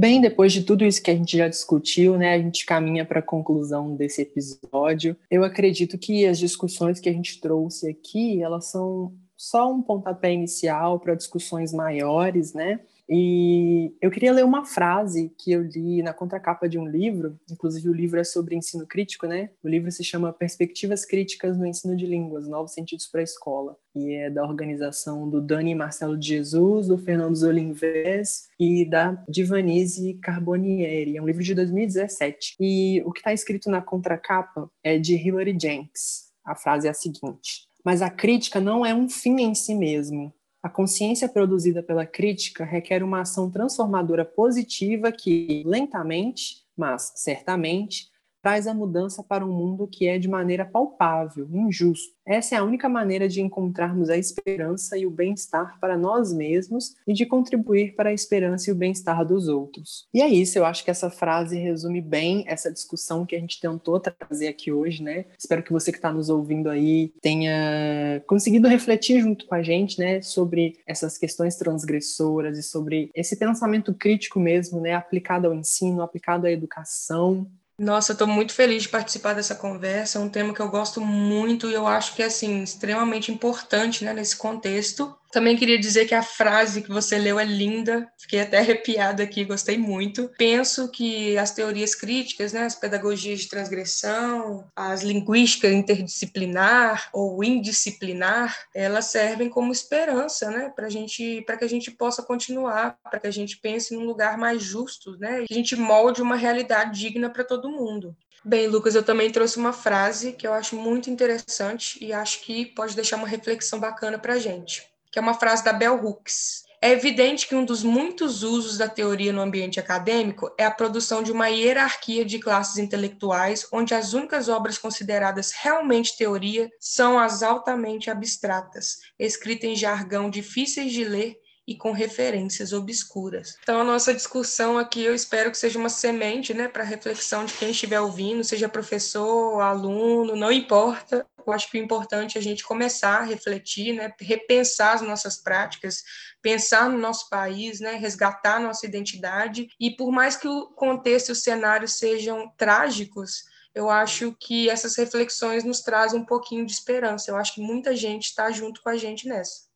Bem, 0.00 0.18
depois 0.18 0.50
de 0.50 0.62
tudo 0.62 0.82
isso 0.82 1.02
que 1.02 1.10
a 1.10 1.14
gente 1.14 1.36
já 1.36 1.46
discutiu, 1.46 2.16
né, 2.16 2.32
a 2.32 2.38
gente 2.38 2.64
caminha 2.64 3.04
para 3.04 3.18
a 3.18 3.22
conclusão 3.22 3.94
desse 3.94 4.22
episódio. 4.22 5.14
Eu 5.30 5.44
acredito 5.44 5.98
que 5.98 6.24
as 6.24 6.38
discussões 6.38 6.98
que 6.98 7.08
a 7.10 7.12
gente 7.12 7.38
trouxe 7.38 7.90
aqui, 7.90 8.42
elas 8.42 8.70
são 8.70 9.12
só 9.36 9.70
um 9.70 9.82
pontapé 9.82 10.32
inicial 10.32 10.98
para 10.98 11.14
discussões 11.14 11.72
maiores, 11.74 12.54
né? 12.54 12.80
E 13.12 13.92
eu 14.00 14.08
queria 14.08 14.32
ler 14.32 14.44
uma 14.44 14.64
frase 14.64 15.34
que 15.36 15.50
eu 15.50 15.62
li 15.62 16.00
na 16.00 16.12
contracapa 16.12 16.68
de 16.68 16.78
um 16.78 16.86
livro, 16.86 17.36
inclusive 17.50 17.88
o 17.88 17.92
livro 17.92 18.20
é 18.20 18.24
sobre 18.24 18.54
ensino 18.54 18.86
crítico, 18.86 19.26
né? 19.26 19.50
O 19.64 19.68
livro 19.68 19.90
se 19.90 20.04
chama 20.04 20.32
Perspectivas 20.32 21.04
Críticas 21.04 21.58
no 21.58 21.66
Ensino 21.66 21.96
de 21.96 22.06
Línguas, 22.06 22.46
Novos 22.46 22.72
Sentidos 22.72 23.08
para 23.08 23.20
a 23.20 23.24
Escola, 23.24 23.76
e 23.96 24.12
é 24.12 24.30
da 24.30 24.44
organização 24.44 25.28
do 25.28 25.40
Dani 25.40 25.74
Marcelo 25.74 26.16
de 26.16 26.28
Jesus, 26.28 26.86
do 26.86 26.96
Fernando 26.96 27.34
Zolinves 27.34 28.48
e 28.60 28.84
da 28.84 29.20
Divanise 29.28 30.14
Carbonieri. 30.22 31.16
É 31.16 31.22
um 31.22 31.26
livro 31.26 31.42
de 31.42 31.52
2017. 31.52 32.54
E 32.60 33.02
o 33.04 33.10
que 33.10 33.18
está 33.18 33.32
escrito 33.32 33.68
na 33.68 33.82
contracapa 33.82 34.70
é 34.84 35.00
de 35.00 35.16
Hilary 35.16 35.58
Jenks. 35.60 36.30
A 36.44 36.54
frase 36.54 36.86
é 36.86 36.90
a 36.90 36.94
seguinte: 36.94 37.66
Mas 37.84 38.02
a 38.02 38.08
crítica 38.08 38.60
não 38.60 38.86
é 38.86 38.94
um 38.94 39.08
fim 39.08 39.40
em 39.40 39.52
si 39.52 39.74
mesmo 39.74 40.32
a 40.62 40.68
consciência 40.68 41.28
produzida 41.28 41.82
pela 41.82 42.04
crítica 42.04 42.64
requer 42.64 43.02
uma 43.02 43.22
ação 43.22 43.50
transformadora 43.50 44.24
positiva 44.24 45.10
que, 45.10 45.62
lentamente, 45.64 46.66
mas 46.76 47.12
certamente, 47.16 48.09
traz 48.42 48.66
a 48.66 48.74
mudança 48.74 49.22
para 49.22 49.44
um 49.44 49.52
mundo 49.52 49.86
que 49.86 50.06
é 50.06 50.18
de 50.18 50.28
maneira 50.28 50.64
palpável, 50.64 51.48
injusto. 51.52 52.14
Essa 52.26 52.54
é 52.54 52.58
a 52.58 52.64
única 52.64 52.88
maneira 52.88 53.28
de 53.28 53.40
encontrarmos 53.40 54.08
a 54.08 54.16
esperança 54.16 54.96
e 54.96 55.04
o 55.04 55.10
bem-estar 55.10 55.78
para 55.80 55.98
nós 55.98 56.32
mesmos 56.32 56.94
e 57.06 57.12
de 57.12 57.26
contribuir 57.26 57.94
para 57.96 58.10
a 58.10 58.12
esperança 58.12 58.70
e 58.70 58.72
o 58.72 58.76
bem-estar 58.76 59.24
dos 59.24 59.48
outros. 59.48 60.06
E 60.14 60.22
é 60.22 60.28
isso, 60.28 60.56
eu 60.56 60.64
acho 60.64 60.84
que 60.84 60.90
essa 60.90 61.10
frase 61.10 61.58
resume 61.58 62.00
bem 62.00 62.44
essa 62.46 62.72
discussão 62.72 63.26
que 63.26 63.34
a 63.34 63.38
gente 63.38 63.60
tentou 63.60 63.98
trazer 63.98 64.48
aqui 64.48 64.70
hoje, 64.70 65.02
né? 65.02 65.24
Espero 65.38 65.62
que 65.62 65.72
você 65.72 65.90
que 65.90 65.98
está 65.98 66.12
nos 66.12 66.28
ouvindo 66.28 66.68
aí 66.68 67.12
tenha 67.20 68.22
conseguido 68.26 68.68
refletir 68.68 69.20
junto 69.20 69.46
com 69.46 69.54
a 69.54 69.62
gente, 69.62 69.98
né, 69.98 70.22
sobre 70.22 70.78
essas 70.86 71.18
questões 71.18 71.56
transgressoras 71.56 72.58
e 72.58 72.62
sobre 72.62 73.10
esse 73.14 73.36
pensamento 73.36 73.92
crítico 73.92 74.38
mesmo, 74.38 74.80
né, 74.80 74.94
aplicado 74.94 75.48
ao 75.48 75.54
ensino, 75.54 76.02
aplicado 76.02 76.46
à 76.46 76.50
educação, 76.50 77.46
nossa, 77.80 78.12
estou 78.12 78.26
muito 78.26 78.52
feliz 78.52 78.82
de 78.82 78.88
participar 78.90 79.34
dessa 79.34 79.54
conversa. 79.54 80.18
É 80.18 80.20
um 80.20 80.28
tema 80.28 80.54
que 80.54 80.60
eu 80.60 80.68
gosto 80.68 81.00
muito 81.00 81.68
e 81.68 81.74
eu 81.74 81.86
acho 81.86 82.14
que 82.14 82.22
é 82.22 82.26
assim 82.26 82.62
extremamente 82.62 83.32
importante, 83.32 84.04
né, 84.04 84.12
nesse 84.12 84.36
contexto. 84.36 85.16
Também 85.32 85.56
queria 85.56 85.78
dizer 85.78 86.06
que 86.06 86.14
a 86.14 86.22
frase 86.22 86.82
que 86.82 86.88
você 86.88 87.16
leu 87.16 87.38
é 87.38 87.44
linda, 87.44 88.10
fiquei 88.18 88.40
até 88.40 88.58
arrepiada 88.58 89.22
aqui, 89.22 89.44
gostei 89.44 89.78
muito. 89.78 90.30
Penso 90.36 90.90
que 90.90 91.38
as 91.38 91.52
teorias 91.52 91.94
críticas, 91.94 92.52
né, 92.52 92.64
as 92.64 92.74
pedagogias 92.74 93.40
de 93.40 93.48
transgressão, 93.48 94.68
as 94.74 95.02
linguísticas 95.02 95.72
interdisciplinar 95.72 97.08
ou 97.12 97.44
indisciplinar, 97.44 98.56
elas 98.74 99.06
servem 99.06 99.48
como 99.48 99.72
esperança, 99.72 100.50
né, 100.50 100.72
para 100.74 100.88
gente, 100.88 101.42
para 101.46 101.56
que 101.56 101.64
a 101.64 101.68
gente 101.68 101.90
possa 101.92 102.22
continuar, 102.22 102.98
para 103.08 103.20
que 103.20 103.26
a 103.26 103.32
gente 103.32 103.58
pense 103.58 103.94
num 103.94 104.04
lugar 104.04 104.36
mais 104.36 104.62
justo, 104.62 105.16
né, 105.18 105.44
que 105.46 105.52
a 105.54 105.56
gente 105.56 105.76
molde 105.76 106.22
uma 106.22 106.36
realidade 106.36 106.98
digna 106.98 107.30
para 107.30 107.44
todo 107.44 107.70
mundo. 107.70 108.16
Bem, 108.44 108.66
Lucas, 108.66 108.94
eu 108.94 109.02
também 109.02 109.30
trouxe 109.30 109.58
uma 109.58 109.72
frase 109.72 110.32
que 110.32 110.46
eu 110.46 110.52
acho 110.54 110.74
muito 110.74 111.10
interessante 111.10 112.02
e 112.02 112.10
acho 112.10 112.40
que 112.40 112.64
pode 112.64 112.96
deixar 112.96 113.16
uma 113.16 113.28
reflexão 113.28 113.78
bacana 113.78 114.18
para 114.18 114.34
a 114.34 114.38
gente, 114.38 114.82
que 115.10 115.18
é 115.18 115.22
uma 115.22 115.34
frase 115.34 115.64
da 115.64 115.72
Bell 115.72 116.02
Hooks. 116.04 116.64
É 116.82 116.92
evidente 116.92 117.46
que 117.46 117.54
um 117.54 117.62
dos 117.62 117.82
muitos 117.82 118.42
usos 118.42 118.78
da 118.78 118.88
teoria 118.88 119.34
no 119.34 119.42
ambiente 119.42 119.78
acadêmico 119.78 120.50
é 120.56 120.64
a 120.64 120.70
produção 120.70 121.22
de 121.22 121.30
uma 121.30 121.48
hierarquia 121.48 122.24
de 122.24 122.38
classes 122.38 122.78
intelectuais, 122.78 123.68
onde 123.70 123.94
as 123.94 124.14
únicas 124.14 124.48
obras 124.48 124.78
consideradas 124.78 125.52
realmente 125.52 126.16
teoria 126.16 126.70
são 126.80 127.18
as 127.18 127.42
altamente 127.42 128.10
abstratas, 128.10 128.96
escritas 129.18 129.68
em 129.68 129.76
jargão 129.76 130.30
difíceis 130.30 130.90
de 130.90 131.04
ler 131.04 131.36
e 131.70 131.76
com 131.76 131.92
referências 131.92 132.72
obscuras. 132.72 133.56
Então, 133.62 133.80
a 133.80 133.84
nossa 133.84 134.12
discussão 134.12 134.76
aqui, 134.76 135.04
eu 135.04 135.14
espero 135.14 135.52
que 135.52 135.58
seja 135.58 135.78
uma 135.78 135.88
semente 135.88 136.52
né, 136.52 136.66
para 136.66 136.82
reflexão 136.82 137.44
de 137.44 137.52
quem 137.54 137.70
estiver 137.70 138.00
ouvindo, 138.00 138.42
seja 138.42 138.68
professor, 138.68 139.60
aluno, 139.60 140.34
não 140.34 140.50
importa. 140.50 141.24
Eu 141.50 141.54
acho 141.54 141.70
que 141.70 141.78
o 141.78 141.82
importante 141.82 142.38
é 142.38 142.40
a 142.40 142.42
gente 142.42 142.64
começar 142.64 143.18
a 143.18 143.24
refletir, 143.24 143.92
né, 143.92 144.12
repensar 144.20 144.94
as 144.94 145.02
nossas 145.02 145.36
práticas, 145.36 146.02
pensar 146.40 146.88
no 146.88 146.96
nosso 146.96 147.28
país, 147.28 147.80
né, 147.80 147.96
resgatar 147.96 148.56
a 148.56 148.60
nossa 148.60 148.86
identidade. 148.86 149.68
E 149.78 149.90
por 149.90 150.12
mais 150.12 150.36
que 150.36 150.46
o 150.46 150.68
contexto 150.68 151.30
e 151.30 151.32
o 151.32 151.36
cenário 151.36 151.88
sejam 151.88 152.52
trágicos, 152.56 153.44
eu 153.74 153.90
acho 153.90 154.34
que 154.38 154.68
essas 154.70 154.96
reflexões 154.96 155.64
nos 155.64 155.80
trazem 155.80 156.20
um 156.20 156.24
pouquinho 156.24 156.64
de 156.64 156.72
esperança. 156.72 157.30
Eu 157.30 157.36
acho 157.36 157.54
que 157.54 157.60
muita 157.60 157.94
gente 157.94 158.26
está 158.26 158.50
junto 158.50 158.80
com 158.82 158.88
a 158.88 158.96
gente 158.96 159.28
nessa. 159.28 159.69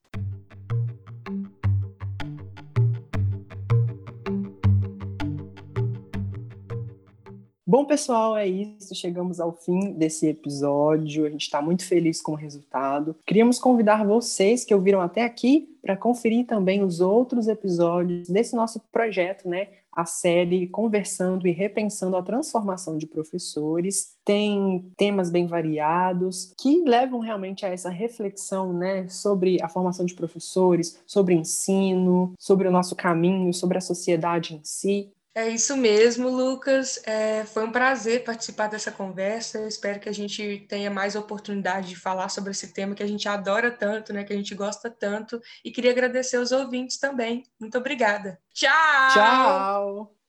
Bom, 7.75 7.85
pessoal, 7.85 8.37
é 8.37 8.47
isso. 8.47 8.95
Chegamos 8.95 9.41
ao 9.41 9.51
fim 9.51 9.95
desse 9.95 10.29
episódio. 10.29 11.27
A 11.27 11.29
gente 11.29 11.43
está 11.43 11.61
muito 11.61 11.85
feliz 11.85 12.22
com 12.22 12.31
o 12.31 12.37
resultado. 12.37 13.16
Queríamos 13.27 13.59
convidar 13.59 14.07
vocês 14.07 14.64
que 14.64 14.72
ouviram 14.72 15.01
até 15.01 15.25
aqui 15.25 15.77
para 15.83 15.97
conferir 15.97 16.47
também 16.47 16.85
os 16.85 17.01
outros 17.01 17.49
episódios 17.49 18.29
desse 18.29 18.55
nosso 18.55 18.79
projeto, 18.93 19.49
né? 19.49 19.70
A 19.91 20.07
série 20.07 20.68
Conversando 20.68 21.49
e 21.49 21.51
Repensando 21.51 22.16
a 22.16 22.22
Transformação 22.22 22.97
de 22.97 23.09
Professores. 23.09 24.14
Tem 24.25 24.89
temas 24.97 25.29
bem 25.29 25.49
variados 25.49 26.55
que 26.57 26.85
levam 26.85 27.18
realmente 27.18 27.66
a 27.66 27.70
essa 27.70 27.91
reflexão 27.91 28.72
né, 28.72 29.09
sobre 29.09 29.61
a 29.61 29.68
formação 29.68 30.07
de 30.07 30.14
professores, 30.14 31.03
sobre 31.05 31.35
ensino, 31.35 32.35
sobre 32.39 32.68
o 32.68 32.70
nosso 32.70 32.95
caminho, 32.95 33.53
sobre 33.53 33.79
a 33.79 33.81
sociedade 33.81 34.55
em 34.55 34.61
si. 34.62 35.11
É 35.35 35.49
isso 35.49 35.76
mesmo, 35.76 36.28
Lucas. 36.28 37.01
É, 37.05 37.45
foi 37.45 37.64
um 37.64 37.72
prazer 37.72 38.22
participar 38.22 38.68
dessa 38.68 38.93
conversa. 38.93 39.59
Eu 39.59 39.66
espero 39.66 39.99
que 39.99 40.09
a 40.09 40.14
gente 40.14 40.64
tenha 40.68 40.91
mais 40.91 41.16
oportunidade 41.16 41.89
de 41.89 41.97
falar 41.97 42.28
sobre 42.28 42.53
esse 42.53 42.72
tema 42.72 42.95
que 42.95 43.03
a 43.03 43.07
gente 43.07 43.28
adora 43.28 43.68
tanto, 43.68 44.12
né? 44.12 44.22
Que 44.22 44.32
a 44.32 44.37
gente 44.37 44.55
gosta 44.55 44.89
tanto. 44.89 45.41
E 45.64 45.72
queria 45.72 45.91
agradecer 45.91 46.37
aos 46.37 46.53
ouvintes 46.53 46.99
também. 46.99 47.43
Muito 47.59 47.76
obrigada. 47.76 48.41
Tchau! 48.53 49.11
Tchau! 49.12 50.24